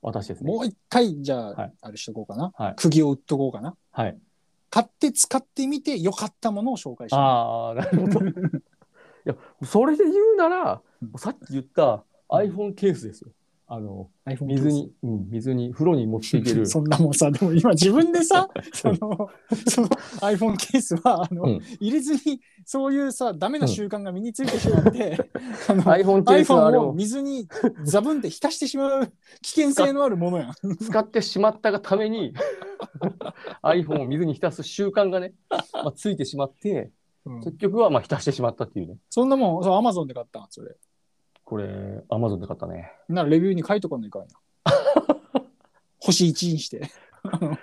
[0.00, 0.52] 私ですね。
[0.52, 1.54] もう一回、じゃあ、
[3.90, 4.18] はい。
[4.70, 8.26] 買って使ってみてよかったものを紹介してああ、なるほど。
[8.26, 8.32] い
[9.24, 10.82] や、それで言うなら、
[11.16, 13.30] さっき言った iPhone ケースですよ。
[13.70, 14.08] あの、
[14.40, 16.64] 水に、うん、水に、風呂に持っていける。
[16.66, 19.28] そんなもんさ、でも今自分でさ、 その、
[19.68, 19.88] その
[20.22, 25.18] iPhone ケースは、あの、うん入れずに、そういうさ、ダメな習慣が身についてしまって、
[25.68, 27.46] あの iPhone ケースはをを水に
[27.84, 30.76] ザブンって浸してしまう危険性のあるものやん。
[30.80, 32.32] 使ってしまったがために
[33.62, 36.90] iPhone を水に浸す習慣がね、まあ、ついてしまって、
[37.44, 38.96] 結局はまあ浸してしまったっていうね。
[39.10, 40.74] そんなもん、そう、Amazon で買ったん、それ。
[41.48, 41.64] これ、
[42.10, 42.92] Amazon で買ったね。
[43.08, 44.28] ならレビューに書いとかないかんや。
[45.98, 46.90] 星1にして。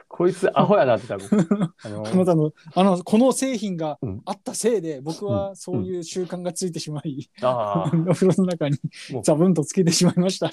[0.08, 1.28] こいつアホやなって多分。
[1.86, 8.80] あのあなたの、あの、この製品がうんあったせいで、僕はそういう習慣がついてしまい、ああ、 お風呂の中に
[9.22, 10.52] ザブンとつけてしまいました。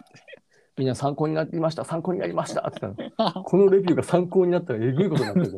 [0.76, 5.56] みんな参考になりました、参考になりましたってこのレビューが参考になったらえぐいことになってるぞ。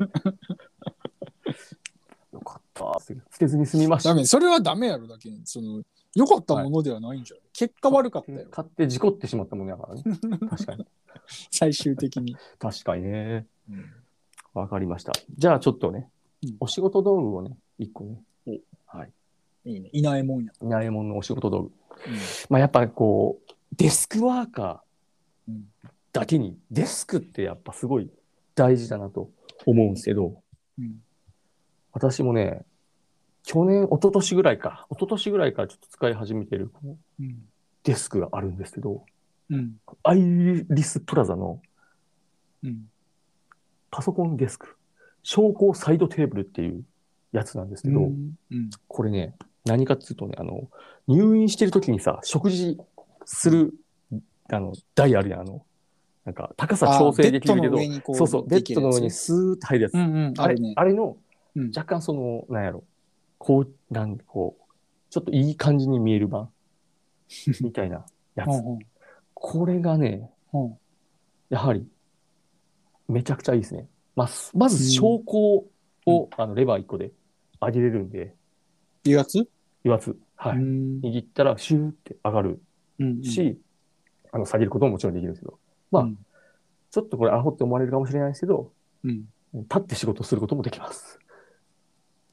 [2.34, 3.00] よかった。
[3.00, 4.10] 捨てずに済みました。
[4.10, 5.40] ダメ、それはダメやろ、だけに。
[5.44, 5.82] その、
[6.14, 10.03] 良かったものではないんじゃない、結果悪かったよ、買って事故ってしまったものやからね。
[10.48, 10.87] 確かに。
[11.50, 12.37] 最終的に。
[12.59, 13.46] 確かにね。
[13.68, 13.85] うん
[14.55, 15.12] わかりました。
[15.37, 16.09] じゃあちょっとね、
[16.44, 18.22] うんお仕事道具をね、一個ね。
[18.87, 19.12] はい。
[19.64, 19.90] いいね。
[19.92, 20.53] いないもんや。
[20.62, 21.68] いないもんのお仕事道具。
[21.68, 21.70] う
[22.50, 25.66] まあやっぱこう、デスクワーカーん。
[26.12, 28.09] だけに、デスクってやっぱすごい
[28.55, 29.31] 大事だなと
[29.66, 30.40] 思うんですけど、
[30.79, 31.03] うん。
[31.92, 32.64] 私もね、
[33.44, 36.72] 去年、一昨年ぐらいか、一昨年ぐらいからちょっと使い始めてる
[37.20, 37.37] うん。
[37.85, 39.04] デスクがあるんですけど、
[39.50, 39.76] うん。
[40.02, 41.61] アイリスプラザの
[42.62, 42.87] うん。
[43.90, 44.76] パソコンデスク、
[45.22, 46.85] 昇降サイドテーブルっていう
[47.33, 50.68] やつなんですけど、うんうんこれね、何かっていうとね、あの、
[51.07, 52.78] 入院してる時にさ、食事
[53.26, 53.74] する、
[54.50, 55.64] あの、台あるやん、あの、
[56.24, 59.94] なんか、高さ調整できるけどそうそう、ベッドの上にでスーって入るやつ。
[59.94, 60.72] うんうん、あれあるね。
[60.76, 61.16] あれの、
[61.57, 62.83] うん若干その、なんやろ、
[63.44, 64.62] こう、なんこう、
[65.11, 66.48] ちょっといい感じに見える版。
[67.61, 68.48] みたいなやつ。
[68.48, 68.78] うん
[69.37, 70.30] これがね、
[71.50, 71.87] やはり、
[73.09, 73.87] めちゃくちゃいいですね。
[74.16, 75.66] まあ、すまず、昇降
[76.07, 77.12] を、あのレバー1個で
[77.61, 78.35] 上げれるんで、
[79.04, 79.46] 油圧
[79.85, 80.57] 油圧、はい。
[80.57, 81.00] うん。
[81.00, 82.62] 握ったらシューって上がる
[83.00, 83.22] うん。
[83.22, 83.61] し、
[84.33, 85.59] あの下げることももちろんできるんですけど、
[85.90, 86.18] まあうん。
[86.90, 88.72] ちょっとこれアホって思われるかもしれないですけど、
[89.04, 89.26] うん。
[89.52, 91.18] 立って仕事することもできます。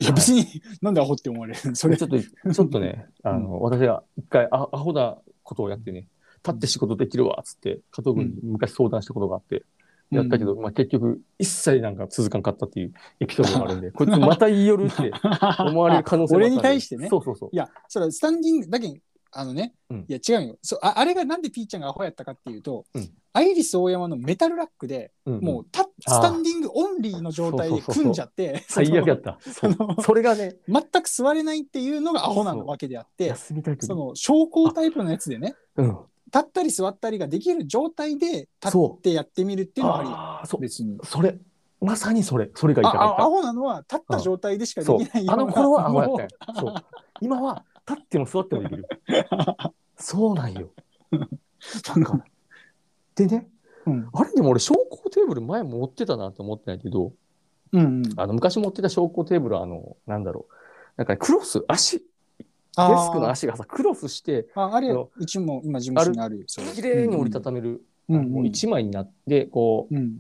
[0.02, 1.96] いや別に、なんでアホって思われるのそれ。
[1.96, 6.08] ちょっと、ちょっとね、 あの、私が一回アアホなことをやってね、
[6.44, 9.64] 立って仕事できるわ、っつって、加藤君に昔相談したことがあって、
[10.10, 15.12] やったけど、まあ結局、一切なんか続かんかったっていうエピソードがあるんで、 こいつまた言いよるって
[15.64, 16.56] 思われる可能性もあったんで。
[16.56, 17.08] 俺に対してね？
[17.08, 17.50] そうそうそう。
[17.52, 17.56] い。
[17.56, 18.96] や、それはスタンディング、だけど
[19.34, 20.06] あのね、うん。
[20.10, 20.58] いや違うよ。
[20.62, 20.96] そうあ。
[20.98, 29.38] あれがなんでピーちゃんがアホやったかっていうと、うんアイリス大山のメタルラックで、うんうんもうたスタンディングオンリーの状態で組んじゃって、最悪やった。
[30.02, 35.98] それがね、全く座れないっていうのがアホなわけであって、その昇降タイプのやつでね、うん。
[36.34, 40.58] 立ったり座ったりができる状態で立そってやってみるっていうのはあり。
[40.60, 40.98] 別に。
[41.04, 41.38] それ、
[41.82, 45.26] まさにそれ、それが言いたアかっホなのは立った状態でしかできない。
[45.26, 46.54] ようなあの頃はアホやった。
[46.60, 46.76] そう。
[47.22, 48.88] 今は、立っても座ってもできる。
[49.98, 50.70] そうなんよ。
[51.12, 51.20] だ
[51.94, 52.26] から。
[53.28, 53.48] でね、
[53.86, 54.10] ううん。
[54.14, 57.14] あれでも俺、昇降テーブル前持ってたなって思ってないけど、
[57.72, 58.04] うんうん。
[58.18, 60.54] あの、昔持ってた昇降テーブルは、あの、なんだろう。
[60.98, 62.06] なんかね、クロス、足、デ
[62.78, 66.44] あスクの足がさ、クロスして、ああれうちも今事務所にあるよ。
[66.48, 66.68] それ。
[66.68, 67.70] 綺麗に折りたためる、
[68.10, 70.20] うんうんもう一枚になって、こう、うん。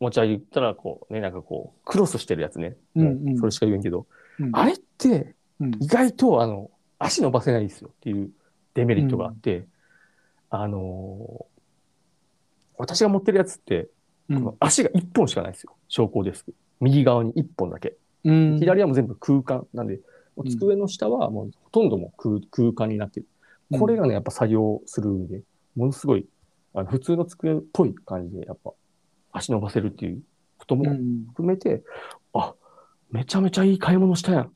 [0.00, 2.76] 持ち上げたら、こう、ね、なんかこう、クロスしてるやつね。
[2.96, 4.06] うんうんそれしか言えんけど、
[4.38, 5.74] うんあれって、うん。
[5.80, 8.30] 意外と、あの、足伸ばせないですよっていう
[8.74, 9.66] デメリットがあって、
[10.50, 11.59] あのー
[12.80, 13.88] 私が持ってるやつって、
[14.28, 15.76] うんこの足が1本しかないですよ。
[15.88, 16.54] 昇降デスク。
[16.80, 17.96] 右側に1本だけ。
[18.22, 19.98] うん左はもう全部空間なんで、
[20.48, 23.26] 机の下はもうほとんどもう空空間になってる。
[23.78, 25.42] これがね、やっぱ作業する上で、
[25.76, 26.26] ものすごい、
[26.74, 28.72] あの普通の机っぽい感じで、やっぱ
[29.32, 30.22] 足伸ばせるっていう
[30.58, 31.82] こともうん含めて、
[32.32, 32.54] あ、
[33.10, 34.52] めちゃめちゃいい買い物したやん。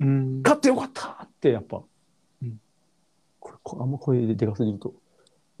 [0.00, 1.82] うん買ってよかったって、やっぱ。
[2.42, 2.60] うん
[3.38, 4.94] これこあんま声ででかすぎると、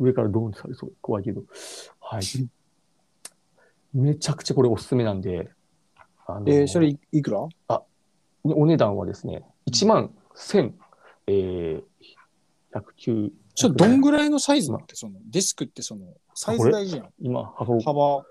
[0.00, 0.92] 上からドーンとされそう。
[1.00, 1.42] 怖いけど。
[2.00, 2.22] はい。
[3.92, 5.50] めちゃくちゃこれおすすめなんで、
[6.26, 7.48] あのえー、それいいくら？
[8.42, 10.72] お値段はですね、1万1000、
[11.26, 11.82] えー、
[12.72, 14.96] 109、それどんぐらいのサイズなのって？
[14.96, 17.12] そのデスクってそのサイズ大事やん。
[17.20, 18.24] 今、幅を、い幅、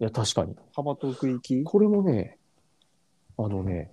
[0.00, 0.54] や、確かに。
[0.74, 1.62] 幅と奥行き。
[1.64, 2.36] これもね、
[3.38, 3.90] あのね、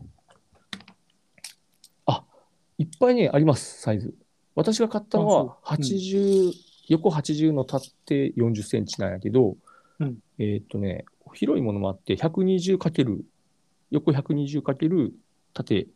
[2.06, 2.24] あ、
[2.78, 4.14] いっぱいね、あります、サイズ。
[4.56, 6.52] 私が買ったのはあそう80、
[6.90, 9.58] 横80の縦40センチなんやけど、
[10.00, 10.18] うん。
[10.40, 13.26] えーっとね、広いものもあって、120かける、
[13.92, 15.14] 横120かける
[15.54, 15.88] 縦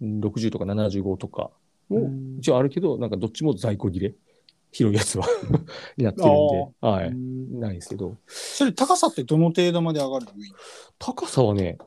[0.00, 1.50] うん60とか75とか
[1.88, 2.36] もうん。
[2.38, 4.14] 一応あるけど、なんかどっちも在庫切れ、
[4.72, 5.26] 広いやつは。
[5.96, 7.60] になってるんで、はい、うん。
[7.60, 10.32] ないですけど、それ高さってどの程度まで上がるの？
[10.98, 11.78] 高さはね、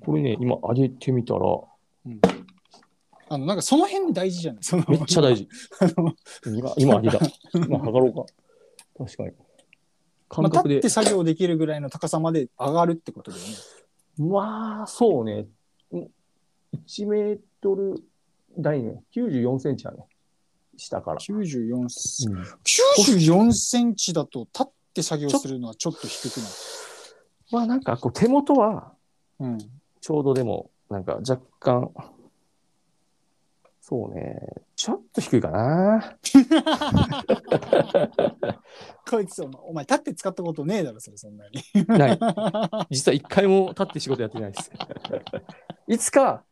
[0.00, 1.40] これね、今上げてみたら、
[3.34, 4.62] あのなんかその辺大事じゃない？
[4.62, 5.48] そのめっちゃ大事。
[5.80, 6.14] あ の
[6.56, 7.26] 今、今上げた。
[7.54, 8.26] 今測ろうか。
[8.98, 9.30] 確かに。
[10.28, 10.88] 感まあ、覚で立って。
[10.90, 13.50] 作業できるぐらいの高さまで上がるってことだよね。
[14.18, 15.46] まあ、そうね。
[15.92, 16.10] うん
[16.86, 18.02] 1メートル
[18.58, 20.06] 台ね、94センチだね。
[20.76, 21.18] 下から。
[21.18, 26.48] 94センうん94センチだと立って作業するのはちょっと低くない？
[27.50, 28.92] まあなんかこう手元は
[29.38, 29.58] うん。
[30.00, 31.90] ちょうどでもなんか若干、
[33.84, 34.38] そうね、
[34.76, 36.16] ちょっと低いかな。
[39.10, 41.60] こいつお前、お前立って使ったことねえだろ、それそんなに。
[41.88, 42.18] ない。
[42.90, 44.70] 実は一回も立って仕事やってないです。
[45.88, 46.44] いつか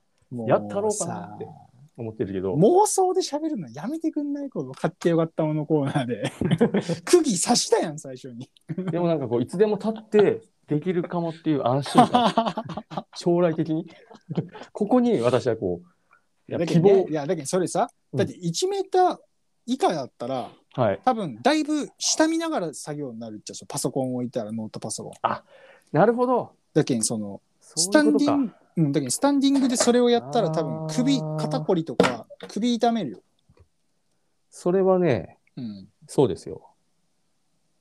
[0.49, 1.51] やったろうかなってさ
[1.97, 6.33] 思ってるけど、妄想で喋るのやめてくんないこの買ってよかったものコーナーで。
[7.07, 8.51] 釘刺したやん、最初に。
[8.91, 12.35] でもなんかこういつでも立ってできるかもっていう安心感、
[13.15, 13.89] 将来的に。
[14.73, 16.00] ここに私はこう、
[16.51, 19.19] いやだけ希望どねい、や、だけどそれさ、うんだって1メーター
[19.67, 21.01] 以下だったら、はい。
[21.05, 25.13] 多分だいぶ下見ながら作業になるっちゃそうパソコン置いたらノートパソコン。
[25.93, 26.53] なるほど。
[26.75, 27.91] だけどそのス。
[27.91, 33.21] タンディング、うん、だけどスタンディングでそれをやったら多分首肩こりとか首痛めるよ。
[34.51, 35.89] それはね、うん。
[36.07, 36.67] そうですよ。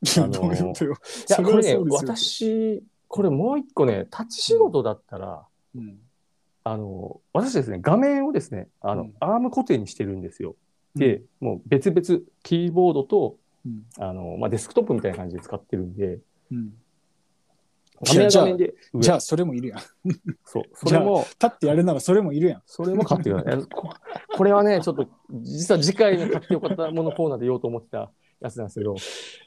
[0.01, 0.89] い やあのーい
[1.29, 5.99] や、そこれね、私、これもう一個ね、立ち仕事だったら、うん。
[6.71, 10.55] あの、私ですね、画面をですね、あの、うんアーム固定にしてるんですよ。
[10.95, 16.19] で、もう別々、キーボードと、うん、あの、まあ、デスクトップみたいな感じで使ってるんで、
[16.51, 16.73] うん。
[18.05, 19.79] 画面は画面で上、じゃあ、それもいるやん。
[20.45, 22.63] そう、 それも、立ってやるならそれもいるやん。
[22.67, 23.63] それも買ってください。
[23.65, 23.89] こ
[24.37, 25.07] これはね、ちょっと、
[25.41, 28.95] 実は次回に買ってよかったものコーナーで言おうと思ってたやつなんですけど、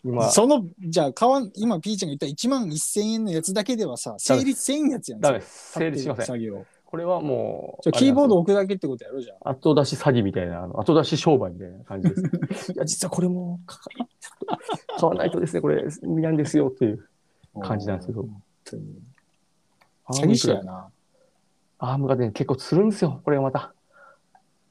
[0.02, 5.20] 今、その、じゃあ、買わん、今、ピーちゃんが言った1万1000円のやつだけではさ、成立せんやつやん。
[5.20, 5.72] ダメです。
[5.72, 6.26] 整理しません。
[6.26, 6.66] 作業。
[6.92, 9.52] これはもう、じゃあ、キーボードを置くだけってことやろ、じゃあ。
[9.52, 12.72] 後出し詐欺みたいな、あの後出し商売みたいな感じです。
[12.76, 13.61] いや、実はこれも
[14.98, 17.09] 買わないとですね、これ、見なんですよっていう
[17.62, 18.28] 感じなんですけど。
[20.11, 20.90] 詐欺師ームがやな。
[21.78, 23.72] アームがね、結構するんですよ、これがまた。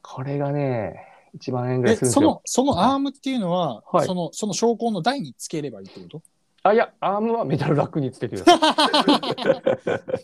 [0.04, 1.04] これがね、
[1.40, 2.22] 1万円ぐらえ、いするんですよ。
[2.22, 6.22] その、そのアームっていうのは、はいその、その証拠の台につければいいってこと？
[6.63, 9.04] あ、いや、アームはメタルラックにつけてくださ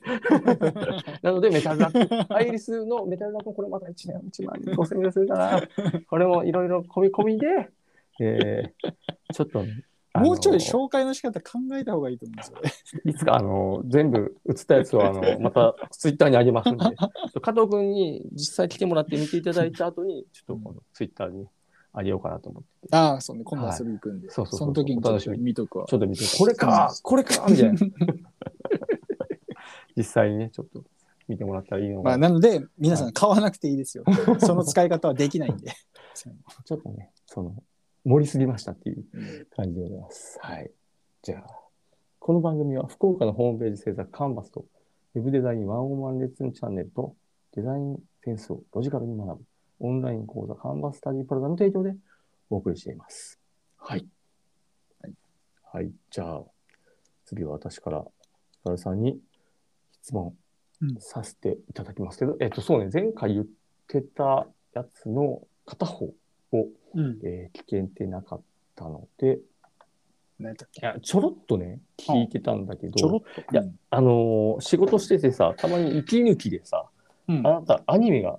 [1.22, 5.62] なので、メタルラック、アイリスのメタルラックもこれまた1年、1万5千円ぐらいするかな。
[6.08, 7.68] これもいろいろ込み込みで、
[8.20, 9.64] えー、ちょっと
[10.14, 13.02] もうちょい紹介の仕方考えた方がいいと思うんですよ。
[13.04, 16.84] いつか、あの、全部映ったやつを、あの、 またツイッターにあげますんで、
[17.40, 21.46] 加藤君に実際来てもらって見ていただいた後に、ちょっとこのツイッターに
[21.92, 24.30] あげようかなと思ってて、ああ、そうね、今度遊び行くんで。
[24.30, 25.86] そうそうそうの時にちょっとお楽しみに見とくわ。
[25.86, 27.78] ちょっと見て、これか これかみたいな。
[29.96, 30.84] 実際にね、ちょっと
[31.28, 32.16] 見てもらったらいいのまあ。
[32.16, 34.04] なので、皆さん買わなくていいですよ。
[34.40, 35.72] その使い方はできないんで。
[36.64, 37.54] ちょっとね、その、
[38.04, 39.04] 盛りすぎましたっていう
[39.54, 40.38] 感じでございます。
[40.40, 40.70] はい。
[41.22, 41.62] じゃあ、
[42.18, 44.64] この番組は福岡のホームページ制作カンバスと、
[45.14, 47.14] ウェブデザインワンオンワンレッスンチャンネルと、
[47.54, 49.44] デザインセンスをロジカルに学ぶ、
[49.82, 51.94] オンライン講座カンバススタディプラザの提供で
[52.50, 53.40] お送りしています。
[53.76, 54.06] はい。
[55.02, 55.12] はい。
[55.72, 55.90] はい。
[56.08, 56.42] じゃあ、
[57.24, 58.04] 次は私から、
[58.52, 59.18] ヒカルさんに
[60.02, 60.34] 質問
[60.82, 63.46] うんさせていただきますけど、えっと、そうね、前回言っ
[63.88, 66.14] てたやつの片方を、
[66.94, 67.18] うん。
[67.24, 68.40] えー聞けてなかっ
[68.76, 69.40] たので、
[70.40, 70.44] い
[70.80, 73.40] や、ちょろっとね、聞いてたんだけど、ちょろっと。
[73.40, 76.86] いやあのー仕事しててさ、たまに息抜きでさ、
[77.28, 78.38] うん、あなたアニメが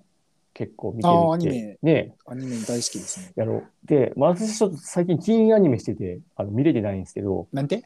[0.53, 1.47] 結構見てるあーって。
[1.47, 3.31] アニメねアニメ大好きですね。
[3.35, 3.63] やろう。
[3.85, 7.83] で、まあ、私ちょっと最近金アニメしてて、あの見れてないんですけど、なんて？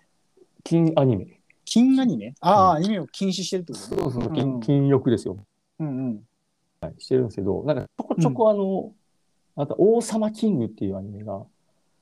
[0.63, 1.39] 金アニメ。
[1.65, 2.33] 金アニメ？
[2.41, 3.85] ああ、うんアニメを禁止してるってこと？
[3.85, 5.37] そうそう、うん金金欲ですよ。
[5.79, 6.21] うんうん。
[6.79, 8.93] はい、してるんですけど、なんかちょこちょこあの、
[9.55, 11.41] あなた王様キングっていうアニメが、あ、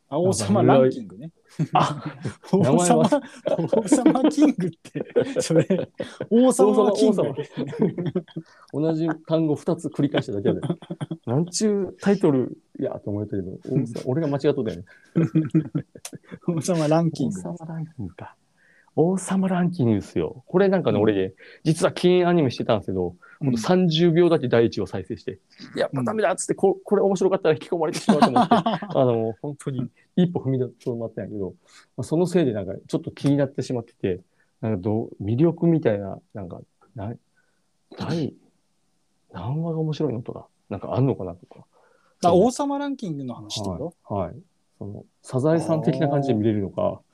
[0.10, 1.32] 王様ランキングね。
[1.74, 2.04] あ、
[2.52, 3.22] 王様は、
[3.58, 5.89] 王様キングって、それ、
[6.30, 7.24] 王様はキング
[8.72, 10.62] 同じ単語2つ繰り返しただけで、
[11.26, 14.86] なんちゅうタイトルやと思ったけど、王様俺が間違っとったよね。
[16.48, 17.41] 王様ランキン王グ。
[17.41, 18.36] 様ランキングか。
[18.96, 20.44] 王様ランキングですよ。
[20.48, 25.40] これなんかね、うん俺ね、実は金アニメしてたんですけど、ほんと30秒だけ第一を再生して、
[25.76, 31.54] やっぱダメだっつって、ここれ面白かったら引き込まれてしまうと思って、 あの、本当に一歩踏み出そうまったんやけど、
[31.98, 34.22] まあ、そのせいでなんかちょっと気になってしまってて、
[34.62, 36.62] なんかどう、魅力みたいな、なんか、
[36.96, 37.14] な
[37.98, 38.34] 第、
[39.34, 41.66] 何話が面白いのとか、なんかあんのかなとか。
[42.24, 44.28] あ、王様ランキングの話ってこはい。
[44.28, 44.36] はい。
[44.78, 47.05] その、サザエさん的な感じで見れるのか、と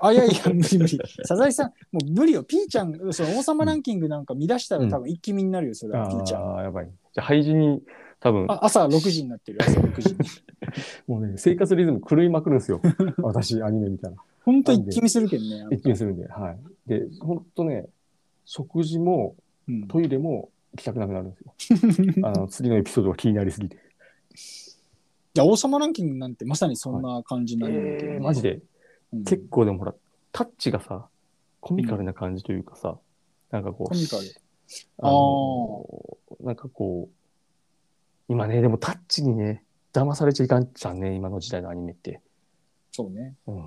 [0.00, 0.98] あ、いやいや、無理無理。
[1.24, 2.42] サザエさん、もう無理よ。
[2.42, 6.42] ピーちゃん、その王様ランキングなんか見出したら多分一気見になるよ、それは、ピーちゃん。
[6.42, 6.86] ああ、やばい。
[6.86, 7.82] じゃあ、廃人に、
[8.20, 10.18] 多分、あ朝6時になってる、朝6時に。
[11.06, 12.80] もうね、生活リズム狂いまくるんですよ。
[13.18, 14.16] 私、アニメ見たら。
[14.44, 15.66] ほんと一気見するけどね。
[15.70, 16.58] 一気にするんで、はい。
[16.88, 17.86] で、ほんとね、
[18.44, 19.34] 食事も
[19.68, 21.54] うんトイレも行きたくなくなるんですよ。
[22.26, 23.76] あの、次のエピソードが気になりすぎて。
[23.76, 23.78] い
[25.34, 28.60] や、王様ランキングなんてまさにそんな感じなんだけど、えー、マジで？
[29.12, 29.94] うん結構でもほら、
[30.32, 31.08] タッチがさ、
[31.60, 32.98] コミカルな感じというかさ、
[33.50, 34.22] なんかこう、コミカル。
[34.98, 37.14] あのなんかこう、
[38.28, 42.20] 今ね、でもタッチにね、騙されちゃいかんじゃんね、今の時代のアニメって。
[42.92, 43.34] そうね。
[43.46, 43.66] うん。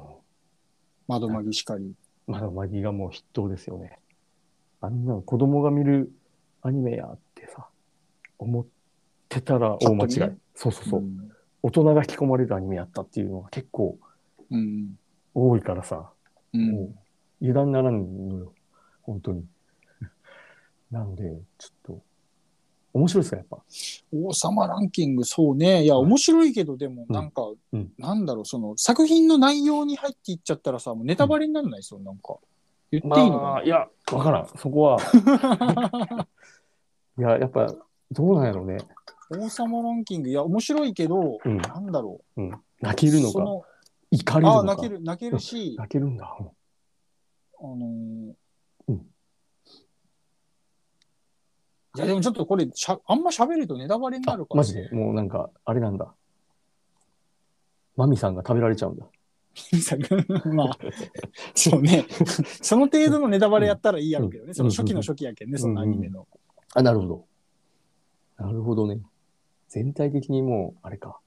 [1.08, 1.94] 窓マギしかり。
[2.28, 3.98] まだマギがもう筆頭ですよね。
[4.82, 6.12] あんなの子供が見る
[6.62, 7.68] アニメやってさ、
[8.38, 8.66] 思っ
[9.28, 10.20] てたら大間違い。
[10.20, 11.32] ねそうそうそう、ん
[11.64, 13.98] 大人が引き込まれるアニメやったっていうのが結構
[14.52, 14.98] うん。
[15.48, 16.12] 多いからさ、
[16.54, 16.72] うん。
[16.72, 16.96] もう
[17.42, 18.54] 油断ならんのよ。
[19.04, 19.46] 本当に。
[20.92, 22.02] なので、ちょっと、
[22.94, 23.58] 面白いですか、やっぱ？
[24.12, 25.84] 王様ランキング、そうね。
[25.84, 32.38] いや、はい面白いけど、でも、なんか、うんなんだろう、その、作品の内容に入っていっちゃったらさ、もうネタバレにならないですよ、なんか。
[32.92, 34.48] 言っていいのかまあ、いや、わからん。
[34.58, 36.28] そこは、な、
[37.20, 37.68] いや、やっぱ、
[38.12, 38.78] どうなんやろうね。
[39.32, 42.50] 王様ランキング、いや、面白いけど、うんなんだろうん。
[42.82, 43.12] 泣う。
[43.12, 43.68] けるのか、
[44.12, 44.58] 怒れるのか。
[44.58, 46.36] ああ、泣ける、泣けるし、泣けるんだ。
[46.40, 46.50] うん
[47.62, 48.34] あのー
[48.88, 49.00] うんい
[51.98, 54.90] いや、でもちょっとこれしゃ、あんま喋るとネタバレになるから、マジで？
[54.92, 56.14] もうなんか、あれなんだ。
[57.98, 59.08] マミさんが食べられちゃうんだ。
[60.54, 60.78] まあ、
[61.56, 62.06] そうね。
[62.62, 64.54] その程度のネタバレやったらいいやろうけどね。
[64.54, 66.28] その初期の初期やけんね、そのアニメの。
[66.76, 67.26] あ、なるほど。
[68.38, 69.02] なるほどね。
[69.68, 71.20] 全体的にもう、あれか。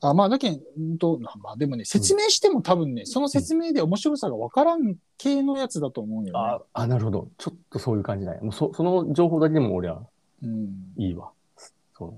[0.00, 6.38] あ、まあ、だけん、うんと、まあでもね、説明しても多分ね、その説明で面白さがわからん系のやつだと思うよね。
[6.38, 7.28] あ、あなるほど。
[7.38, 8.42] ちょっとそういう感じだよ。
[8.42, 10.02] もうそその情報だけでも俺は
[10.42, 10.92] うん。
[10.98, 11.30] いいわ。
[11.96, 12.14] そう。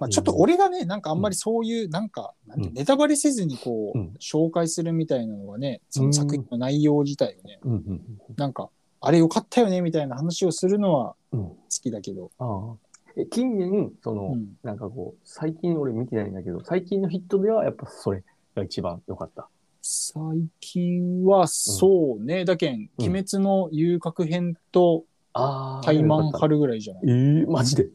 [0.00, 8.02] まあ、ちょっと俺がね、なんかあんまりそういう、なんか、なんてうんネタバレせずにこう、うん紹介するみたいなのがね、その作品の内容自体をね、うんうん
[8.36, 11.40] なんか、あれよかったよねみたいな話をするのはうん。
[11.40, 11.48] うん。
[11.48, 12.30] 好きだけど。
[12.38, 12.83] ああ。
[13.16, 14.56] え、近年、その、うん。
[14.62, 18.24] なんかこう、最近俺見てないんだけど、最近のヒットではやっぱそれ
[18.56, 19.48] が一番良かった。
[19.82, 20.14] 最
[20.60, 26.38] 近はそうね、だけん、うん鬼滅の遊郭編とあタイマン春。
[26.38, 27.02] 春ぐらいじゃない？
[27.06, 27.88] えー、マジで？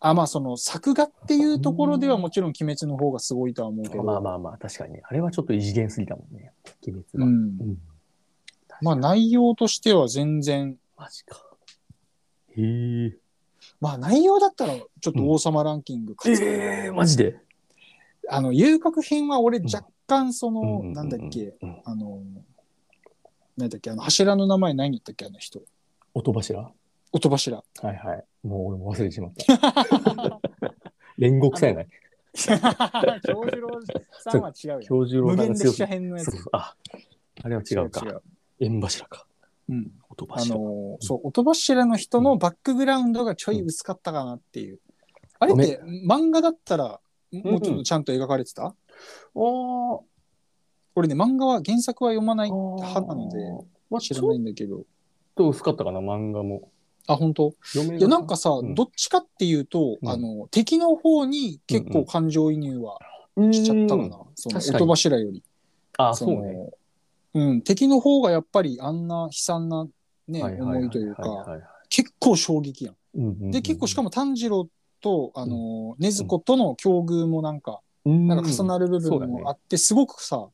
[0.00, 4.02] あ、まあその作画っていうところではもちろん鬼滅の方がすごいとは思うけど。
[4.02, 5.02] まあまあまあ、確かにね。
[5.04, 6.52] あれはちょっと異次元すぎたもんね。
[6.86, 7.26] 鬼滅は。
[7.26, 7.32] うん。
[7.32, 7.36] う
[7.72, 7.78] ん。
[8.82, 11.42] まあ内容としては全然、マジか。
[12.56, 13.16] へえ。
[13.80, 17.36] まあ内容だったらちょっと王様ランキング勝つ、ええー、マジで？
[18.28, 22.20] あの、遊郭編は俺若干その、うんなんだっけ、うんあの、
[23.56, 25.60] なんだっけ、あの柱の名前何言ったっけ、あの人。
[26.14, 26.72] 音柱？
[27.12, 27.56] 音柱。
[27.56, 27.62] は
[27.92, 28.24] いはい。
[28.46, 30.40] もう俺も忘れてしまった。
[31.18, 31.88] 煉獄さやない。
[32.34, 32.44] 京
[33.44, 33.80] 次郎
[34.20, 34.80] さんは違うよ。
[34.80, 36.76] 教授郎無限列さんが強すぎ車編のやつあ、
[37.42, 38.22] あれは違うか。
[38.60, 39.26] 縁柱か。
[39.68, 39.92] うん。
[40.00, 40.54] あ音柱。
[40.56, 44.80] のーそう、音柱の人のバックグラウンドがちょい薄かったかなっていう。
[45.38, 47.00] あれって漫画だったら
[47.32, 48.74] もうちょっとちゃんと描かれてた、
[49.34, 50.00] おー
[50.96, 53.38] 俺ね、漫画は原作は読まない派なので
[53.88, 54.82] まあ、知らないんだけど。
[55.36, 56.70] と薄かったかな、漫画も。
[57.06, 57.54] あ、本当？
[57.72, 62.98] 読めいや、なんかさ、うんどっちかっていうと、うんあの、敵の方に結構感情移入は
[63.52, 64.02] しちゃったかな。
[64.02, 65.42] うんその確かに音柱より。
[65.98, 66.70] あ、そのそうね。
[67.34, 69.86] うん、敵の方がやっぱりあんな悲惨な
[70.28, 71.46] ね、思いというか、
[71.88, 72.94] 結構衝撃やん。
[73.14, 74.68] うんうんうんで、結構しかも炭治郎
[75.00, 80.48] と、あの、禰豆子との境遇もなんか、なんか重なる部分もあって、すごくさ、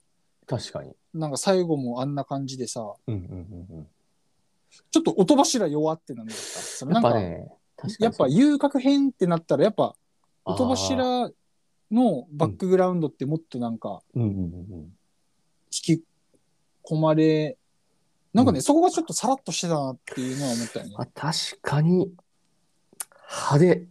[0.47, 0.93] 確かに。
[1.13, 3.87] なんか最後もあんな感じでさ、うんうんうんうん。
[4.91, 6.43] ちょっと音柱弱ってなんだった。
[6.43, 7.21] そなんか、
[7.99, 9.95] やっぱ遊郭編ってなったら、やっぱ
[10.45, 11.31] 音柱
[11.91, 14.81] のバックグラウンドってもっとなんかうんうんうんうん。
[14.81, 14.91] 引
[15.71, 16.01] き込
[16.93, 17.57] まれ、
[18.33, 20.95] なんかね、うんそこがちょっとさらっとしてたなっていうのは思ったよね。
[20.99, 22.13] あ確かに、
[23.31, 23.87] 派手。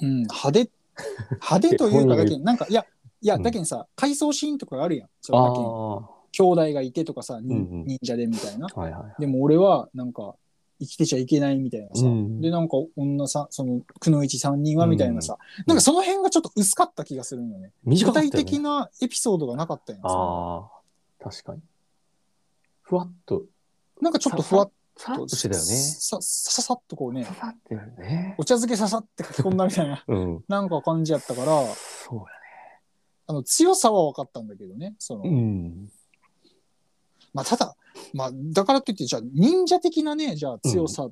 [0.00, 0.70] うん、派手、
[1.30, 2.86] 派手というかだけど、 なんか、いや、
[3.20, 5.08] いや、うんだけどさ、回想シーンとかがあるやん。
[5.20, 8.68] それだけあ兄弟がいてとかさ、忍者でみたいな。
[8.74, 8.80] あ。
[8.80, 9.20] はいはい。
[9.20, 10.34] でも俺は、なんか、
[10.80, 12.06] 生きてちゃいけないみたいなさ。
[12.06, 17.72] うんで、なんか、女さ、その、くのいち三人はみたいなさ、うんなんかその辺がちょっと薄かった気がするんよね。
[17.84, 20.02] ね体的なエピソードがなかったやん。
[21.18, 21.62] 確かに。
[22.82, 23.42] ふわっと、
[24.00, 25.66] なんかちょっとふわっさらっととしてたよね。
[25.66, 28.34] さ、さささっとこうね、ささってるね。
[28.36, 30.44] お茶漬けささって書き込んだみたいな、 うん。
[30.48, 32.24] なんか感じやったから、そう
[33.26, 34.96] あの、強さは分かったんだけどね。
[34.98, 35.38] その、やね。
[35.38, 35.92] うん。
[37.32, 37.76] まあ、ただ、
[38.14, 41.08] まあ、だからといって、じゃあ、忍者的なね、じゃあ、強さ、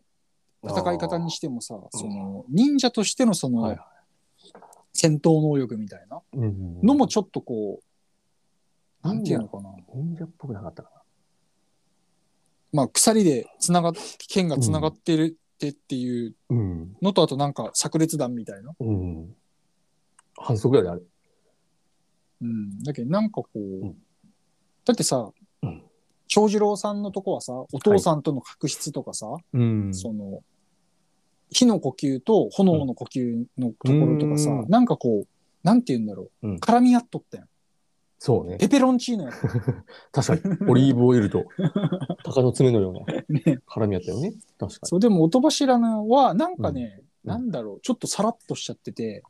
[0.65, 3.79] 戦い方にしてもさ、その、忍者としてのその、はい
[4.99, 6.81] 戦闘能力みたいなうん。
[6.81, 7.86] のもちょっとこう、
[9.07, 9.71] なんていうのかな？
[9.95, 10.91] 忍者っぽくなかったか
[12.73, 13.93] まあ、鎖でつながっ、
[14.29, 16.57] 剣がつながってるってっていうな。
[16.57, 16.97] うん。
[17.01, 18.75] のと、あとなんか、炸裂弾みたいな。
[18.79, 19.35] うん。
[20.37, 21.01] 反則やで、あれ。
[22.43, 22.83] うん。
[22.83, 23.97] だけど、なんかこう、ん
[24.85, 25.31] だってさ、
[25.63, 25.83] うん
[26.29, 30.43] 長次郎さんのとこはさ、お父さんとの確執とかさ、うんその、
[31.51, 35.27] 火の呼吸と炎の呼吸のところとかさ、うんなんかこう、
[35.63, 37.49] なんて言うんだろう、うん絡み合っとったやん。
[38.19, 38.57] そうね。
[38.59, 39.49] ペペロンチーノやった。
[40.23, 40.71] 確かに。
[40.71, 41.45] オリーブオイルと、
[42.25, 44.33] 鷹の爪のようなね、絡みやったよね。
[44.59, 49.25] 確かそう、でも音柱のは、なんかね、うんなんだろう、ちょっとさらっとしちゃってて、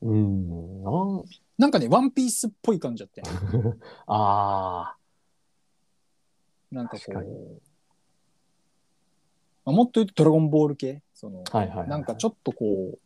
[0.00, 0.10] に。
[0.10, 0.82] うん。
[0.82, 1.24] なん
[1.58, 3.76] なんかね、ワンピースっぽい感じだったよ。
[4.06, 4.96] ああ。
[6.70, 7.60] なんかこ確かにう、
[9.66, 11.88] まあもっと言うとドラゴンボール系その、はいはいはい。
[11.88, 12.98] なんかちょっとこ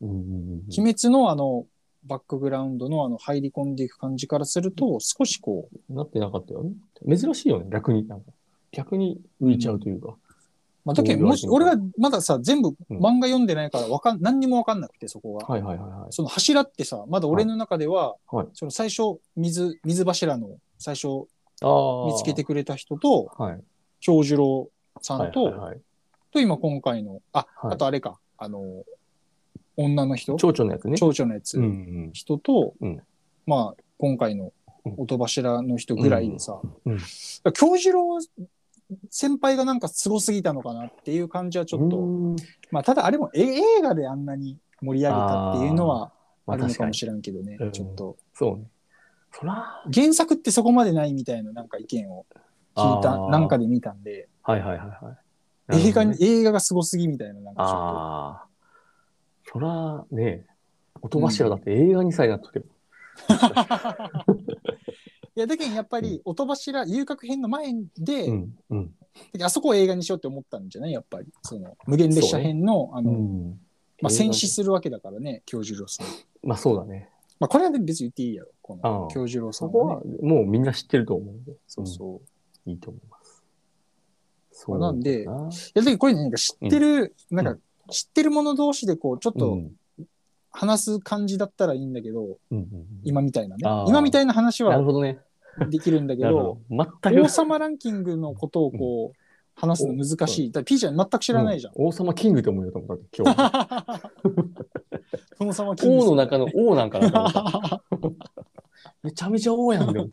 [0.00, 0.20] う、うんうんう
[0.56, 0.62] ん。
[0.68, 1.66] 鬼滅のあの、
[2.04, 6.72] バックグラウンドのあの入り込んでいく感じからすると、少しこう、なってなかったよね。
[7.16, 8.06] 珍しいよね、逆に。
[8.06, 8.32] なんか
[8.72, 10.16] 逆に浮いちゃうというか。
[10.84, 15.46] まあ、だけど、もし、俺はまださ、全部うん漫画読んでないから、わかん、何にもわかんなくて、そこが。
[15.46, 16.12] はいはいはいはい。
[16.12, 21.26] その柱ってさ、まだ俺の中では、はいその最初、水、水柱の最初。
[21.60, 23.60] 見つけてくれた人と、はい。
[24.00, 24.70] 京次郎
[25.02, 25.80] さんと、はいはいはい。
[26.30, 28.84] と今今回の、あ、はいあとあれか、あの、
[29.78, 30.98] 女の人、蝶々のやつね。
[30.98, 31.66] 蝶々のやつ、うんう
[32.08, 32.10] ん。
[32.12, 33.00] 人と、うん
[33.46, 34.52] まあ、今回の
[34.96, 37.06] 音柱の人ぐらいでさ、うんうんだか
[37.44, 38.18] ら京次郎
[39.10, 42.36] 先輩がなんかすごすぎたのかなっていう感じはちょっと、うん
[42.70, 46.12] まあ、ただあれもえ映画であんなに盛り上げたっていうのは
[46.46, 46.92] まあるのかも。
[46.92, 48.16] しれんけどね、うんちょっと。
[48.34, 48.64] そうね。
[49.32, 52.24] そら、原作ってそこまでないみたいななんか意見を
[52.74, 55.16] 聞いた、なんかで見たんで、はいはいはいは
[55.78, 55.88] い。
[55.88, 57.76] 映画に、なるほどね映画がすごすぎみたいな、なんかちょっと。
[57.76, 58.47] ああ。
[59.52, 60.44] そら、ね、
[61.00, 62.66] 音柱だって映画にさえなっとけば。
[65.36, 68.58] いや、だけどやっぱり、音柱、遊郭編の前で、うん。
[68.70, 68.94] うん。
[69.40, 70.92] あそこを映画にしようって思ったんじゃない？
[70.92, 71.28] やっぱり。
[71.42, 73.60] その、無限列車編の、あの、うん。
[74.02, 76.06] まあ、戦死するわけだからね、京次郎さん。
[76.42, 77.08] まあそうだね。
[77.40, 80.02] まあ、これは別に言っていいやろ、この京次郎さんそこは。
[80.22, 81.52] もうみんな知ってると思うんで。
[81.66, 82.20] そうそ
[82.66, 82.70] う。
[82.70, 83.42] いいと思います。
[84.52, 85.48] そなんでいや、だ
[85.84, 87.56] けどこれね、なんか知ってる、なんか、
[87.90, 89.72] 知ってる者同士でこう、ちょっとうん
[90.50, 92.68] 話す感じだったらいいんだけど、うんうん
[93.04, 95.18] 今みたいなね今みたいな話はなるほどね。
[95.70, 96.28] できるんだけど、
[96.68, 96.86] ほど。
[97.02, 97.22] 全く。
[97.22, 99.18] 王様ランキングのことをこう、
[99.54, 100.52] 話すの難しい。
[100.52, 101.72] だピーちゃん全く知らないじゃん。
[101.76, 104.02] うん王様キングって思うよと思った今日。
[105.38, 107.82] 殿様キング王の中の王なんかな。
[109.02, 110.06] めちゃめちゃ王やんでも。
[110.06, 110.08] い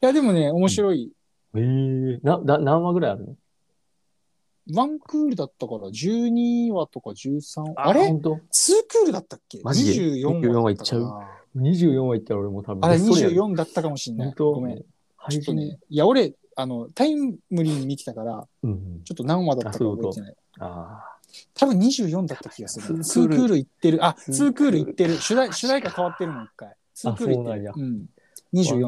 [0.00, 1.12] や、でもね、面白い。
[1.56, 3.36] ええな、な、何話ぐらいあるの？
[4.72, 7.88] ワンクールだったから12話とか13話。
[7.88, 8.06] あれ？
[8.06, 9.60] 本当 ?2 クールだったっけ？
[9.62, 11.00] マジで ?24 話24話いっちゃう？
[11.00, 11.20] だたか
[11.54, 12.84] な ?24 話いったら俺も多分。
[12.84, 14.34] あれベストリアル24だったかもしんない。
[14.36, 14.84] ごめん。
[15.30, 15.78] ちょっとね。
[15.88, 19.02] いや、俺、あの、タイムリーに見てたから、うんうん。
[19.04, 20.34] ちょっと何話だったか覚えてない。
[20.60, 21.04] あ
[21.54, 22.98] 多分24だった気がする。
[22.98, 24.04] 2ツークール行ってる。
[24.04, 25.16] あ、ツー2クール行ってる。
[25.16, 26.74] 主題、主題歌変わってるもん、一回。
[26.96, 27.72] 2クール行ってる。
[27.74, 28.06] そううん。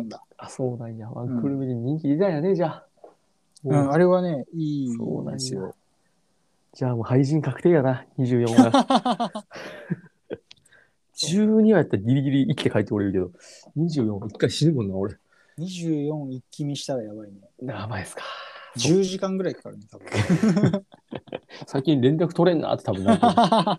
[0.04, 0.22] 24だ。
[0.38, 0.44] あ。
[0.46, 1.10] あ、そうなんや。
[1.10, 2.86] ワンクール目に人気出たんやね、じゃあ。
[3.68, 5.74] うん、あれはね、いいそうなんやですよ。
[6.72, 9.44] じゃあもう廃人確定やな、24話。
[11.16, 13.30] 12話やったらギリギリ生きて帰ってこれるけど、
[13.76, 15.16] 24話一回死ぬもんな、俺。
[15.58, 17.38] 24一気見したらやばいね。
[17.62, 18.22] やばいっすか。
[18.76, 20.06] 10時間ぐらいかかるね、多分。
[21.66, 23.18] 最近連絡取れんなって多分な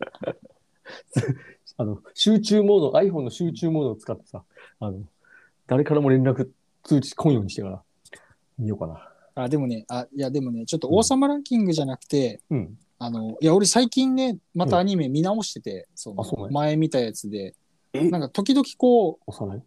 [1.80, 4.44] あの、集中モード、iPhone の集中モードを使ってさ、
[4.80, 5.04] あの、
[5.68, 6.50] 誰からも連絡
[6.84, 7.84] 通知来んようにしてから
[8.58, 9.07] 見ようかな。
[9.44, 12.78] あ、でもね、あ、いや、でもね、ちょっと王様ランキングじゃなくて、うん。
[13.00, 17.54] あの、いや、俺最近ね、またアニメ見直してて、その前見たやつで、
[17.94, 18.10] え？
[18.10, 19.64] なんか時々こう、おさらい？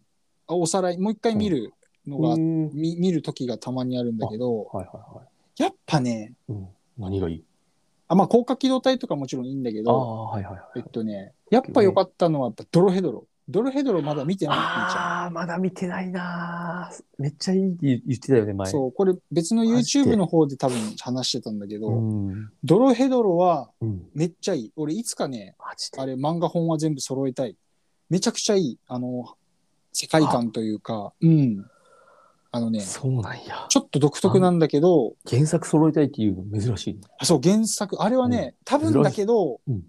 [0.47, 1.73] あおさらい、もう一回見る
[2.05, 5.21] のが、うんみ見る時がたまにあるんだけど、はいはいは
[5.57, 6.51] やっぱね、い。
[6.51, 6.67] うん。
[6.97, 7.43] 何がいい？
[8.09, 10.63] あ、まあ、高架機動隊とかもちろんいいんだけあど、あ、はいはいはい。
[10.75, 13.25] えっとね、やっぱ良かったのは、やっぱドロヘドロ。
[13.49, 14.57] ドロヘドロまだ見てない。
[14.57, 18.71] ああ、まだ見てないなーめっちゃいいって言ってたよね、前。
[18.71, 22.51] そう、これ別の YouTube の方で多分話してたんだけど、うん。
[22.63, 24.07] ドロヘドロはうん。
[24.13, 24.73] めっちゃいい。
[24.75, 25.55] 俺いつかね。
[25.97, 27.57] あれ漫画本は全部揃えたい。
[28.09, 28.79] めちゃくちゃいい。
[28.87, 29.35] あの、
[29.91, 31.65] 世界観というか、うん。
[32.53, 33.65] あのね、そうなんや。
[33.69, 36.99] ちょっと独特なんだけど、原作揃えたいっていうの珍しいね。
[37.17, 39.83] あそう、原作、あれはね、多分だけど、うん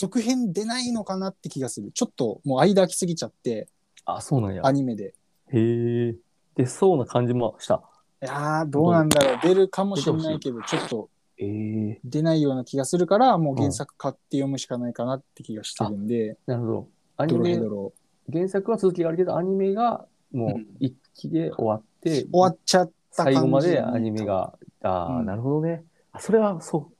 [0.00, 1.90] 続編出ないのかなって気がする。
[1.92, 3.68] ちょっともう間空きすぎちゃって、
[4.06, 4.72] あ、そうなんやア。
[4.72, 5.12] ニメで。
[5.52, 6.16] へえ。
[6.56, 7.82] 出そうな感じもした。
[8.22, 9.38] いやー、どうなんだろう。
[9.42, 16.88] 出るかもしれないけど、ちょっとええ出ないような気がするから、もう原作買って読むしかないかなって気がしてるんで、なるほど。
[17.18, 17.92] アニメドロヘド、ロ。
[18.32, 24.24] 原作は続きがあるけど、アニメがもううん一期で終わって、終わっちゃった感じ最後までアニメ。
[24.24, 25.84] が、ああ、うんなるほどね。
[26.12, 26.94] あそれはそう、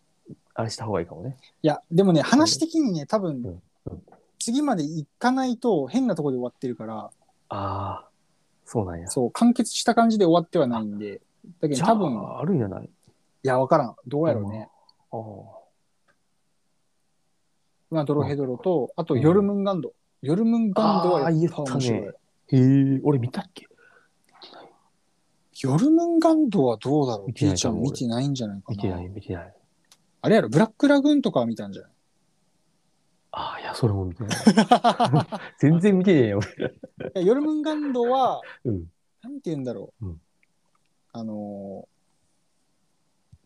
[0.60, 1.36] あれした方がいいかもね。
[1.62, 4.02] いや、でもね、話的にね、多分うんうん、
[4.38, 7.10] 次まで行かないと変なところで終わってるから、
[7.48, 8.08] ああ、
[8.64, 9.08] そうなんや。
[9.08, 11.20] そう、完結した感じで終わってはないんで、
[11.60, 12.90] だけじゃあど多分、いあるんじゃない？
[13.42, 13.96] や、わからん。
[14.06, 14.68] どうやろうね。
[15.10, 15.20] ああ。
[17.90, 19.92] まあ、ドロヘドロと、あと、ヨルムンガンド。
[20.22, 21.98] ヨルムンガンドはやっぱ面白い。
[21.98, 22.14] あー言っ
[22.50, 23.66] たへえ、俺見たっけ？
[25.62, 27.26] ヨルムンガンドはどうだろう？
[27.26, 28.76] 見てないちゃん見てないんじゃないかな。
[28.76, 29.54] 見てない、見てない。
[30.22, 31.90] あれやろ、ブラックラグーンとかは見たんじゃない？
[33.32, 34.38] ああ、いや、それも見てない。
[35.58, 36.40] 全然見てねえよ、
[37.14, 37.24] 俺。
[37.24, 38.90] ヨルムンガンドは、うん。
[39.22, 40.06] なんて言うんだろう。
[40.06, 40.20] うん
[41.12, 41.90] あのー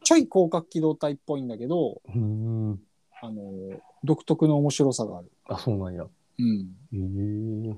[0.06, 2.80] ちょい広角機動隊っぽいんだけど、うーん。
[3.22, 5.30] あのー独特の面白さがある。
[5.46, 6.04] あ、そうなんや。
[6.38, 6.76] うん。
[6.92, 7.76] へえ。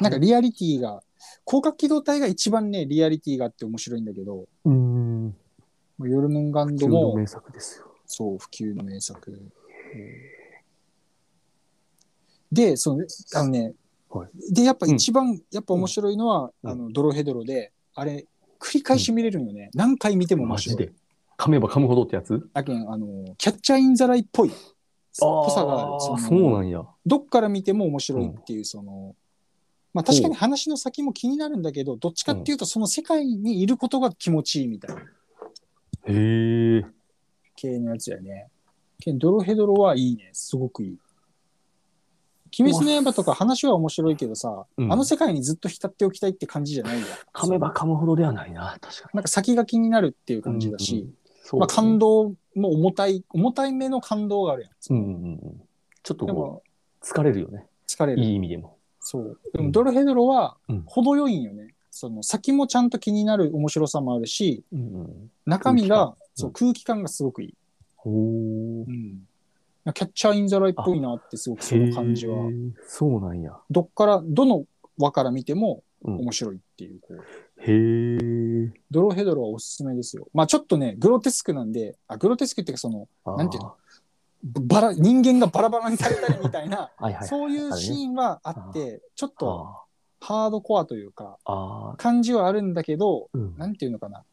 [0.00, 1.02] なんかリアリティが、
[1.46, 5.36] 広角機動隊が一番ね、リアリティがあって面白いんだけど、うーん。
[6.00, 7.85] ヨルムンガンドも、名作ですよ。
[8.06, 9.40] そう、普及の名作。
[12.50, 13.04] で、その、
[13.34, 13.74] あのね、
[14.08, 18.26] はで、やっぱ一番、やっぱ面白いのは、うんあの、ドロヘドロで、あれ、
[18.58, 19.70] 繰り返し見れるんよね。
[19.74, 20.92] 何回見ても面白い。
[21.36, 22.48] 噛めば噛むほどってやつ？
[22.54, 24.50] だけん、あの、キャッチャーインザライっぽい、
[25.18, 25.92] ぽさがある。
[25.92, 26.82] あーのそうなんや。
[27.04, 29.14] どっから見ても面白いっていう、その、
[29.92, 36.84] まあ確かに話の先も気になるんだけど、どっちかっていうとその世界にいることが気持ちいいみたいなへえ。
[37.56, 38.48] 系のやつやね。
[39.00, 40.30] けんドロヘドロはいいね。
[40.32, 40.98] すごくいい。
[42.58, 47.08] 鬼滅の刃とか話は面白いけどさ、うんあの世界にずっと浸っておきたいって感じじゃないやん。
[47.34, 50.42] 噛めば噛むほどではないな、確かなんか先が気になるっていうに。
[50.44, 51.08] 感じだし、
[51.52, 54.72] まあ感動も重たい、重たい目の感動があるやん。
[54.90, 55.62] うんうんうん。
[56.02, 56.62] ちょっとこでも
[57.02, 57.66] う、疲れるよね。
[57.88, 58.22] 疲れる。
[58.22, 58.76] いい意味でも。
[59.00, 59.40] そう。
[59.52, 61.74] でもドロヘドロはうん程よいんよね。
[61.90, 65.30] その先もちゃんと気になる面白さもあるし、うんうん。
[65.46, 67.54] 中身がそう空気感がすごくいい。
[67.96, 68.14] ほー
[68.86, 69.26] うん。
[69.94, 72.50] キャッチャーインザライっぽいなってすごくその感じは
[72.86, 73.56] そうなんや。
[73.70, 74.64] どっから、どの
[74.98, 77.24] 輪から見てもうん面白いっていう、こう、
[77.58, 78.72] へえ。
[78.90, 80.28] ドロヘドロはおすすめですよ。
[80.34, 83.74] まあちょっとね、グロテスクなんで、あ、グロテスクっていうかその、なんていうの？
[84.44, 87.28] バラ、人間がバラバラにされたりみたいな、 はいはい。
[87.28, 89.74] そういうシーンはあって、ちょっと
[90.20, 91.38] ハードコアというか。
[91.96, 93.54] 感じはあるんだけど、うん。
[93.56, 94.24] なんていうのかな。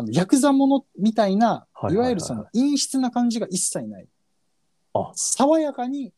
[0.00, 4.08] あの、ヤクザものみたいな、はいわゆるその陰湿な感じが一切ない。
[4.92, 6.12] あ爽やかに。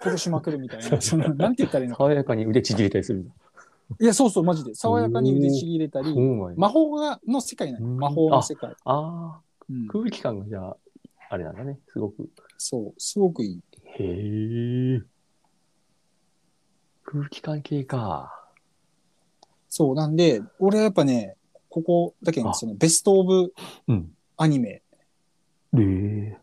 [0.00, 2.04] 殺しまくるみたいな、その、なんて言ったらいいのか。
[2.04, 3.34] 爽やかに腕縮れたりするんだ。
[4.00, 4.74] いや、そうそう、マジで。
[4.74, 6.14] 爽やかに腕ちぎれたり。
[6.56, 7.86] 魔法が、の世界なの。
[7.86, 8.74] うん魔法の世界。
[8.84, 10.76] あうんあ、空気感がじゃあ、
[11.30, 11.78] あれなんだね。
[11.88, 12.28] すごく。
[12.56, 13.62] そう、すごくいい。
[13.84, 15.02] へえ。
[17.04, 18.48] 空気感系か。
[19.68, 21.36] そう、なんで、俺はやっぱね、
[21.74, 23.52] ここだけあそのベストオブ
[23.88, 24.12] うん。
[24.36, 24.82] アニメ、
[25.72, 26.38] でえ。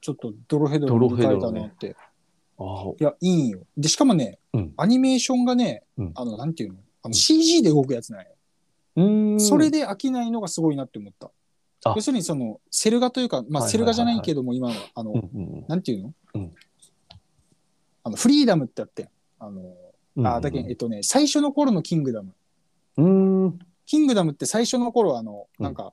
[0.00, 1.94] ちょっとドロヘドロに変えたなって。
[2.58, 3.60] ああ、いや、いいんよ。
[3.76, 6.78] で、しかもね、うんアニメーションがね、うんあの、なんていうの？
[7.02, 8.28] あの CG で動くやつなんよ。
[8.96, 9.40] うーん。
[9.40, 11.30] それで飽きないのがすごいなって思った。
[11.84, 15.22] あ要するにその、セル画というか、まあ、はいはいはいはいセル画じゃないけども、今の、あの、うんう
[15.60, 16.50] んなんていうの、うん
[18.02, 19.08] あの、フリーダムってあってん
[19.38, 19.74] あの、
[20.16, 20.26] うん。
[20.26, 22.32] あ、だけど、えっとね、最初の頃のキングダム。
[22.96, 23.06] うー
[23.48, 23.58] ん。
[23.90, 25.92] キングダムって最初の頃あの、うんなんか、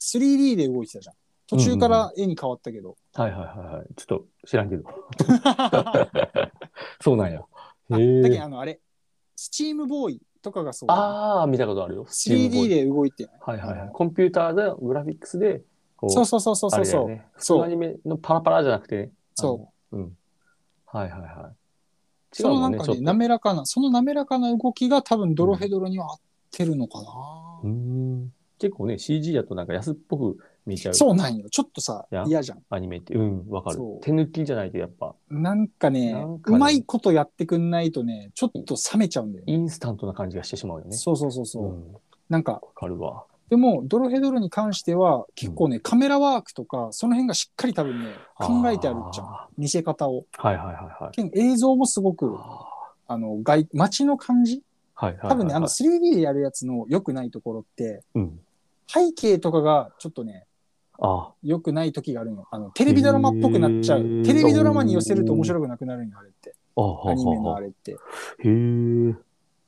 [0.00, 1.14] 3D で動いてたじゃん。
[1.46, 2.96] 途中から絵に変わったけど。
[3.12, 3.86] はいはいはいはい。
[3.96, 4.84] ちょっと知らんけど。
[7.02, 7.42] そうなんや。
[7.90, 8.22] え。
[8.22, 8.80] だけどあの、あれ、
[9.36, 10.90] スチームボーイとかがそう。
[10.90, 12.06] ああ、見たことあるよ。
[12.06, 13.34] 3D で動いてない。
[13.38, 13.90] はいはいはい。
[13.92, 15.60] コンピューターでグラフィックスで、
[16.08, 17.26] そうそうそうそうそうそう、ね。
[17.36, 20.16] そうのアニメのパラパラじゃなくて、そあのうん。
[20.86, 21.56] はいはいはい。
[22.32, 26.18] そのなんかね、滑らかな、その滑らかな動きが多分ドロヘドロには合っ
[26.56, 27.08] てるのかな？
[27.62, 28.32] うーん。
[28.58, 31.50] 結構ね、CG だとなんか安っぽく見えちゃうそうなんよ。
[31.50, 32.62] ちょっとさいや、嫌じゃん。
[32.70, 33.14] アニメって。
[33.14, 33.78] うん、わかる。
[34.00, 39.52] 手抜きじゃないとやっぱ、なんかねねうまいことやってくんないとね、ちょっと冷めちゃうんだよね。
[39.52, 40.96] インスタントな感じがしてしまうよね。
[40.96, 41.64] そうそうそうそう。
[41.64, 41.92] うん。
[41.92, 43.24] わなんか、かるわ。
[43.50, 49.26] でも、ドロヘドロに関しては、結構ね、カメラワークとか、その辺がしっかり多分ね、考えてあるじゃん。
[49.26, 50.24] あ見せ方を。
[50.38, 50.74] ーはいはいはい
[51.20, 51.30] はい。
[51.34, 52.68] 映像もすごく、あ
[53.06, 54.60] あの、外、街の感じー
[54.94, 55.30] はいはいはいはい。
[55.30, 58.40] 多分ね、あの 3D でやるやつの良くないところって、うん。
[58.86, 60.46] 背景とかがちょっとね、
[61.00, 62.44] あ良くない時があるの。
[62.50, 64.02] あの、テレビドラマっぽくなっちゃう。
[64.24, 66.54] テレビドラマに寄せると面白くなくなるんよ、あれって。
[66.76, 67.66] あ、あアニメのあれ。
[67.66, 67.92] れって。
[67.92, 67.96] へ
[68.44, 69.14] え。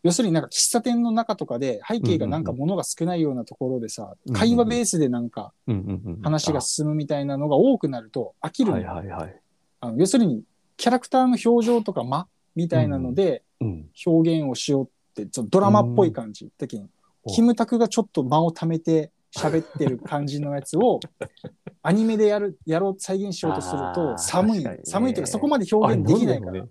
[0.06, 6.22] 要するになんか喫茶店の中とかで背景がなんか物が少ないようなところでさ、うんうん会話ベースでなんかうんうんうん。
[6.22, 9.40] 話が進むみたいなのが多くなると飽きるのはいよはいはい。
[9.80, 10.44] あの要するに
[10.76, 13.86] キャラクターの表情とか間みたいなのでうん。
[14.06, 14.90] 表現をしよう
[15.22, 16.48] ってちょっとドラマっぽい感じ。
[16.58, 16.84] だけど
[17.24, 21.00] おキムタクがちょっと間を貯めて喋ってる感じのやつを
[21.82, 24.64] アニメでやる、やろう、再現しようとすると寒い。
[24.84, 26.64] 寒いというかそこまで表現できないから。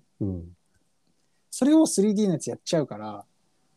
[1.49, 3.25] それを 3D のやつやっちゃうから、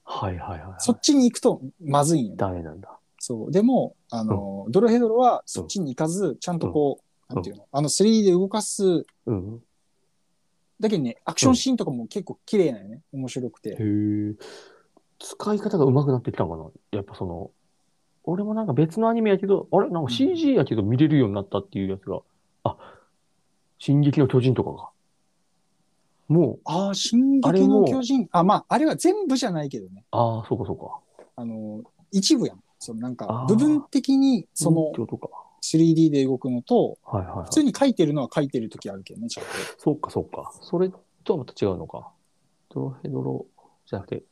[0.04, 0.74] はいはいはい。
[0.78, 2.36] そっちに行くとまずいんよね。
[2.36, 2.98] ダメなんだ。
[3.18, 3.52] そう。
[3.52, 9.62] でも、あの、ドロヘドロはそっちに行かず、ちゃんとこう、うんなんていうの、あの 3D で動かす、うん。
[10.80, 13.02] だけどね、アクションシーンとかも結構綺麗なよね。
[13.12, 13.70] 面白くて。
[13.70, 14.34] へえ。
[15.18, 17.50] 使い方が上手くなってきたのかなやっぱその、
[18.24, 19.90] 俺もなんか別のアニメやけど、あれ？
[19.90, 22.20] なんか CG やけど見れるようになったっていうやつが、
[22.62, 22.76] あ、
[23.78, 24.90] 進撃の巨人とかが。
[26.28, 28.28] もう、ああ、進撃の巨人。
[28.30, 30.04] あ、まあ、あれは全部じゃないけどね。
[30.12, 31.00] ああ、そうかそうか。
[31.36, 32.62] あの、一部やん。
[32.78, 34.92] そのなんか部分的にその。
[35.62, 37.50] 3D で動くのと、はいはい、はい普。
[37.50, 39.50] 通に書いてるのは書いてる時あるけどね、ちゃんと。
[39.78, 40.52] そうかそうか。
[40.62, 40.90] それ
[41.24, 42.10] とはまた違うのか。
[42.70, 43.46] ドロヘドロ
[43.86, 44.22] じゃなくて、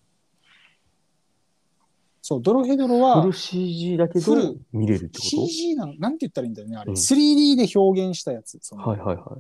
[2.29, 6.91] そう、ドロヘドロはフル CG だけどフル見れるってこ CG なん、なんて言ったらいいんだよね、あれ。
[6.91, 8.59] うん 3D で表現したやつ。
[8.75, 9.39] はいはいは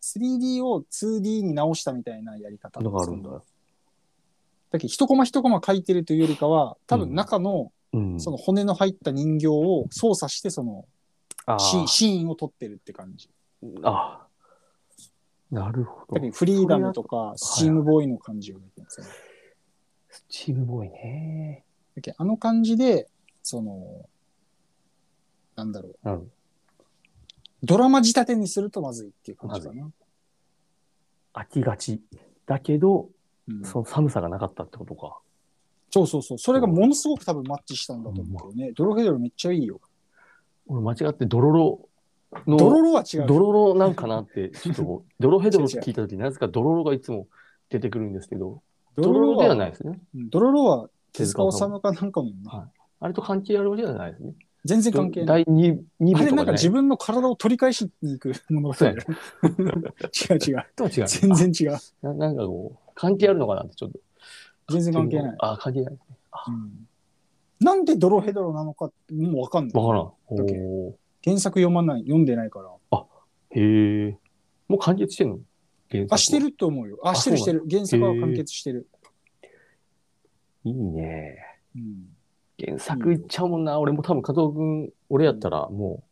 [0.00, 2.80] 3D を 2D に直したみたいなやり方。
[2.80, 2.82] い。
[2.82, 3.30] のがあるんだ。
[3.30, 8.20] だけど、一コマ一コマ書いてるというよりかは、多分中のうん。
[8.20, 10.86] その骨の入った人形を操作して、その
[11.46, 13.28] あシーンーシーンを撮ってるって感じ。
[13.82, 15.54] あー。
[15.54, 19.12] なるほどフリーダムとか、スチームボーイの感じを出てますよね。
[20.08, 21.64] スチームボーイね。
[21.94, 23.08] だけどあの感じで、
[23.42, 24.08] その、
[25.54, 25.96] なんだろう。
[26.02, 26.30] なるほど。
[27.64, 29.90] ドラマ仕立てにするとまずいっていう感じかな。
[31.34, 32.00] 飽きがち。
[32.46, 33.08] だけど、
[33.48, 35.18] うんその寒さがなかったってことか。
[35.92, 36.38] そうそうそう。
[36.38, 38.72] それがものすごく多分マッチしたんだと思うけどね。
[38.72, 39.80] ドロヘドロめっちゃいいよ。
[40.66, 41.88] 俺間違ってドロロ
[42.46, 43.26] の、ドロロは違う。
[43.26, 47.28] ドロロなんかなって、ちょっと、 ドロヘドロって聞いたとき、なぜかドロロがいつも
[47.68, 48.62] 出てくるんですけど、
[48.96, 50.00] ドロロではないですね。
[50.14, 54.32] うんドロロは手塚治虫かなんかのね、はいあれと関係あるわけじゃないですね。
[54.64, 55.44] 全然関係ない。
[55.44, 58.96] 第2、二部とかじゃないあれなんか自分の体を取り返しに行く物語だよ。
[60.30, 60.66] 違う違う。
[60.76, 61.06] とは違う。
[61.08, 61.78] 全然違う。
[62.02, 63.98] ななんかこう、関係あるのかなってちょっと。
[64.72, 65.36] 全然関係ない。
[65.38, 65.94] あ、関係ない。
[65.94, 65.96] う
[66.50, 66.88] ん
[67.60, 69.80] なんでドロヘドロなのかもうわかんない。
[69.80, 70.12] わからん。
[71.22, 72.68] 原作読まない、読んでないから。
[72.90, 73.04] ー
[73.50, 74.18] へえ。
[74.66, 75.38] もう完結してんの？
[75.88, 76.98] 原作あ、してると思うよ。
[77.04, 77.62] あ、あしてるしてる。
[77.70, 78.88] 原作は完結してる。
[80.64, 81.38] いいね。
[81.76, 82.08] うん。
[82.58, 83.78] 原作いっちゃうもんな。
[83.78, 86.02] 俺も多分加藤君、俺やったらも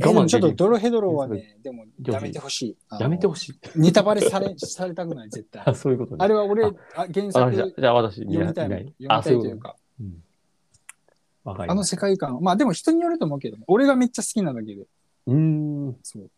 [0.00, 2.76] えでもちょっとドロヘドロはね、でもやめてほしい。
[2.98, 3.60] やめてほしい。
[3.76, 5.62] ネタバレされ、 されたくない、絶対。
[5.66, 6.24] あ、そういうことね。
[6.24, 6.72] あれは俺、あ
[7.12, 9.76] 原作じゃあ私、読みたい読みたいというか。
[10.00, 10.22] うん
[11.44, 11.84] わかりあの。
[11.84, 12.40] 世界観。
[12.42, 14.86] まあでも人によると思うけどね、俺がめっちゃ好きなだけで、
[15.26, 15.96] うーん。
[16.02, 16.30] そう。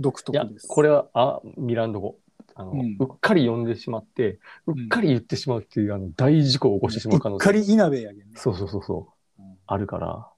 [0.00, 2.18] 独特です。、これは、あ、ミランド語。
[2.54, 7.50] あの、ううんっかり読んでしまって、うっかり言ってしまうっていう、あの、大事故を起こしてしまう可能性。
[7.50, 8.24] うっかり稲部やけんね。
[8.34, 9.42] そうそうそうそう。
[9.42, 10.28] うんあるから。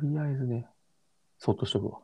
[0.00, 0.66] とりあえずね、
[1.38, 1.98] そっとしとくわ。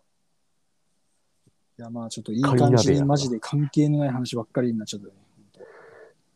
[1.78, 5.12] いや、まあちょっといい感じにマジで関係のない話ばっかりになっちゃったね。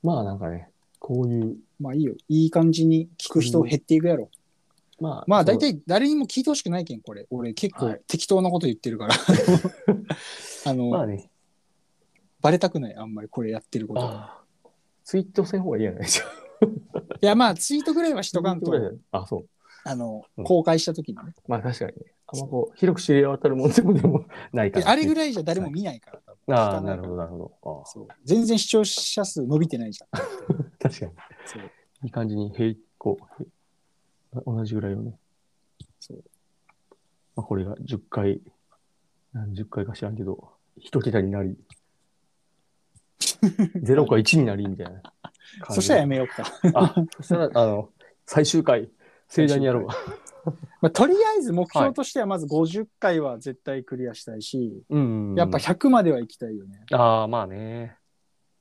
[0.02, 2.14] まあなんかね、こういう、まあいいよ。
[2.28, 4.30] いい感じに聞く人減っていくやろ。
[5.00, 7.26] まあ、まあ大体誰にも聞いてほしくないけん、これ。
[7.30, 9.14] 俺結構はい適当なこと言ってるから。
[10.66, 11.28] あの、まあね、
[12.40, 14.00] バレたくない、あんまりこれやってること。
[14.02, 14.42] ああ
[15.04, 16.28] ツイートせん方がいいやないですか。
[17.20, 18.72] いや、まあツイートぐらいはしとかんと、
[19.10, 19.48] あ、そう。
[19.84, 21.34] あのうん、公開した時にね。
[21.48, 22.12] まあ確かにね。
[22.26, 24.90] あんまこう、広く知り渡るもんでもで もないかでら。
[24.90, 26.20] あれぐらいじゃ誰も見ないから。
[26.26, 27.82] 多分ああ、ないるほど、なるほど。
[27.82, 30.20] あそう全然視聴者数伸びてないじゃん。
[30.20, 30.24] あ
[30.78, 31.12] 確かに。
[31.46, 31.62] そう
[32.04, 33.18] いい感じに平行、
[34.32, 35.18] 平同じぐらいよね。
[36.00, 36.24] そう
[37.36, 38.40] まあ、これが10回、
[39.32, 41.56] 何十回か知らんけど、一桁になり、
[43.82, 45.12] 0か1になりみたいな感
[45.70, 45.74] じ。
[45.76, 46.44] そしたらやめようか。
[46.74, 47.90] あ、そしたら、あの、
[48.26, 48.90] 最終回、
[49.32, 49.94] 盛大にやろうわ。
[50.82, 55.34] まあ、とりあえず目標としてはまず50回は絶対クリアしたいし、うん。
[55.36, 56.84] やっぱ100までは行きたいよね。
[56.92, 57.96] ああ、まあね。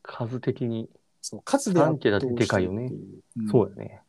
[0.03, 0.89] 数的に、
[1.21, 2.91] そう、数で圧三桁倒ってでかいよね
[3.37, 3.43] う。
[3.43, 4.01] んそうやね。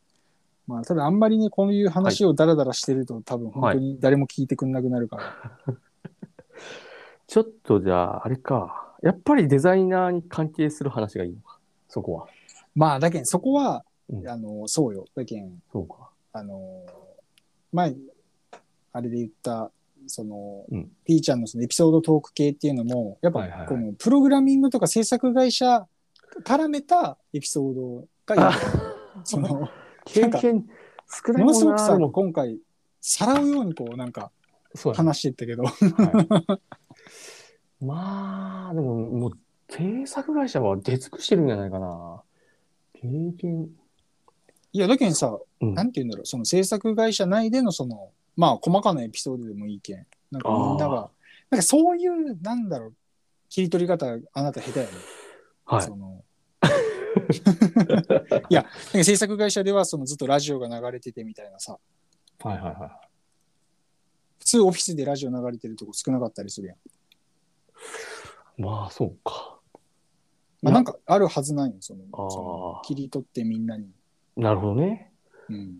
[0.67, 5.23] まあ、ただあんまりね、こういう話をダラダラしてると、多分本当に誰も聞いてくんなくなるから。
[7.27, 8.95] ちょっとじゃあ、あれか。
[9.01, 11.59] やっぱりデザイナーに関係する話がいいのか。
[11.89, 12.27] そこは。
[12.75, 15.05] まあ、だけん、そこは、うんあの、そうよ。
[15.15, 16.12] だけん、そうか。
[16.33, 16.83] あの、
[17.71, 17.95] 前、
[18.91, 19.71] あれで言った、
[20.07, 25.87] その、うんピーちゃんのそのエピソードトーク系っていうのも、やっぱはいはいはいこのプログラミングとか制作会社
[26.43, 28.51] 絡めたエピソードが。
[29.23, 29.69] その、
[30.05, 30.67] 経験
[31.07, 32.59] 少ないものすごくさ、でも今回、
[32.99, 34.31] さらうようにこう、なんか
[34.95, 35.69] 話してったけど、は
[37.79, 39.31] いまあ、でも、もう、
[39.69, 42.23] 制作会社は出尽くしてるんじゃないかな。
[42.93, 43.07] 経
[43.37, 43.69] 験。
[44.71, 45.39] いや、だけどさ、うん
[45.71, 50.05] なんて言うんだろう、その制作会社内でのその、まあ、細かなエピソードでもいいけん。
[50.31, 51.09] なんかみんなあが、
[51.49, 52.93] なんかそういう、なんだろう、
[53.49, 54.91] 切り取り方、あなた下手やね。
[55.65, 55.95] はいそ。
[55.95, 56.23] の
[58.49, 61.77] いや、なんか制作会社ではそのずっとラジオが流れててみたいなさ、
[62.41, 62.99] はいはいは
[64.39, 66.77] 普通オフィスでラジオ流れてるとこ少なかったりするやん。
[66.77, 66.79] い。
[68.61, 69.59] まあ、そうか。
[70.61, 73.89] まあ、なんかあるはずないよ、そのその切り取ってみんなに。
[74.35, 75.12] なるほどね。
[75.49, 75.77] うん。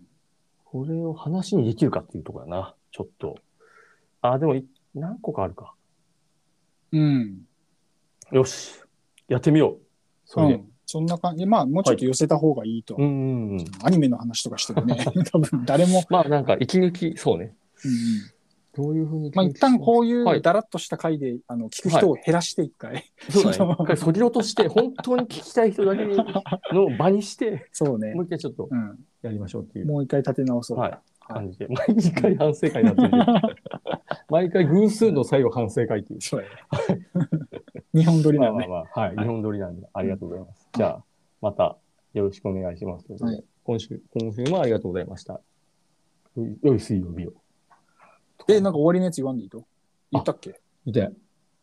[0.64, 2.74] これを話にできるかっていうところやな。
[2.90, 3.38] ちょっと。
[4.22, 5.74] あ、でもい、何個かあるか。
[6.92, 7.42] うん。
[8.32, 8.80] よし。
[9.28, 9.86] やってみよう。
[10.26, 10.54] それで。
[10.54, 11.46] うん、そんな感じ。
[11.46, 12.96] まあ、もうちょっと寄せた方がいいと。
[12.98, 13.64] うんうんうん。
[13.82, 14.96] アニメの話とかしてもね、
[15.32, 16.02] 多分誰も。
[16.10, 17.54] まあ、なんか、息抜き、そうね。
[17.84, 18.33] うんうん
[18.76, 19.30] どういうふうに。
[19.34, 23.04] まあ、一旦こういはいうだらっとした回で、あの聞く人を減らして一回。
[23.30, 23.50] そうね。
[23.78, 28.22] 一回そぎ落として、本当に聞きたい人だけの場にして、そうねも。
[28.22, 28.98] う一回ちょっとうん。
[29.22, 29.86] やりましょうっていう。
[29.86, 30.78] もう一回立て直そう。
[30.78, 30.98] はい。
[31.26, 31.68] 感じで。
[31.68, 33.24] 毎回反省会になってるけど。
[34.28, 36.20] 毎回偶数の最後反省会っていう。
[36.20, 36.48] そうや
[36.94, 37.06] ね。
[37.94, 38.64] 日本撮りまなのね。
[38.66, 39.16] あまあまあ、はい。
[39.16, 40.68] 日本撮りなんで、ありがとうございます。
[40.74, 41.04] じゃあ、
[41.40, 41.76] また
[42.12, 43.06] よろしくお願いします。
[43.06, 45.40] ということではい今週、今週もありがとうございました。
[46.36, 47.32] よい良い水曜日を。
[48.48, 49.64] え、なんか終わりのやつ言わんでいいと？
[50.12, 50.60] 言ったっけ？
[50.84, 51.10] 見て。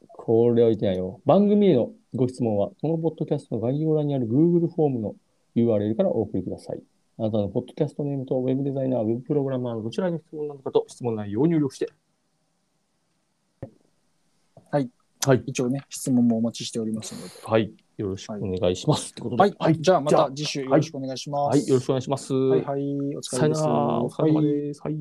[0.08, 1.22] これは言ってないよ。
[1.26, 5.16] 番組へのご質問は、このポッドキャストの概要欄にある Google フォームの
[5.56, 6.82] URL からお送りください。
[7.18, 11.90] あなたのポッドキャストネームとウェブデザイナー、ウェブプログラマーのどちらに質問なのかと質問内容を入力して。
[14.72, 14.90] はい。
[15.26, 15.44] はい。
[15.46, 17.28] 一応ね、質問もお待ちしておりますので。
[17.46, 17.72] はい。
[17.98, 19.12] よろしくお願いします。
[19.12, 19.42] ってことで。
[19.42, 19.56] はい。
[19.60, 19.80] はい。
[19.80, 21.58] じゃあまた次週よろしくお願いします。
[21.58, 21.68] はい。
[21.68, 22.34] よろしくお願いします。
[22.34, 23.16] はいはい。
[23.16, 24.02] お疲さよなら。
[24.02, 24.16] れ様です。
[24.22, 24.82] お疲れ様はいです。
[24.82, 24.96] はい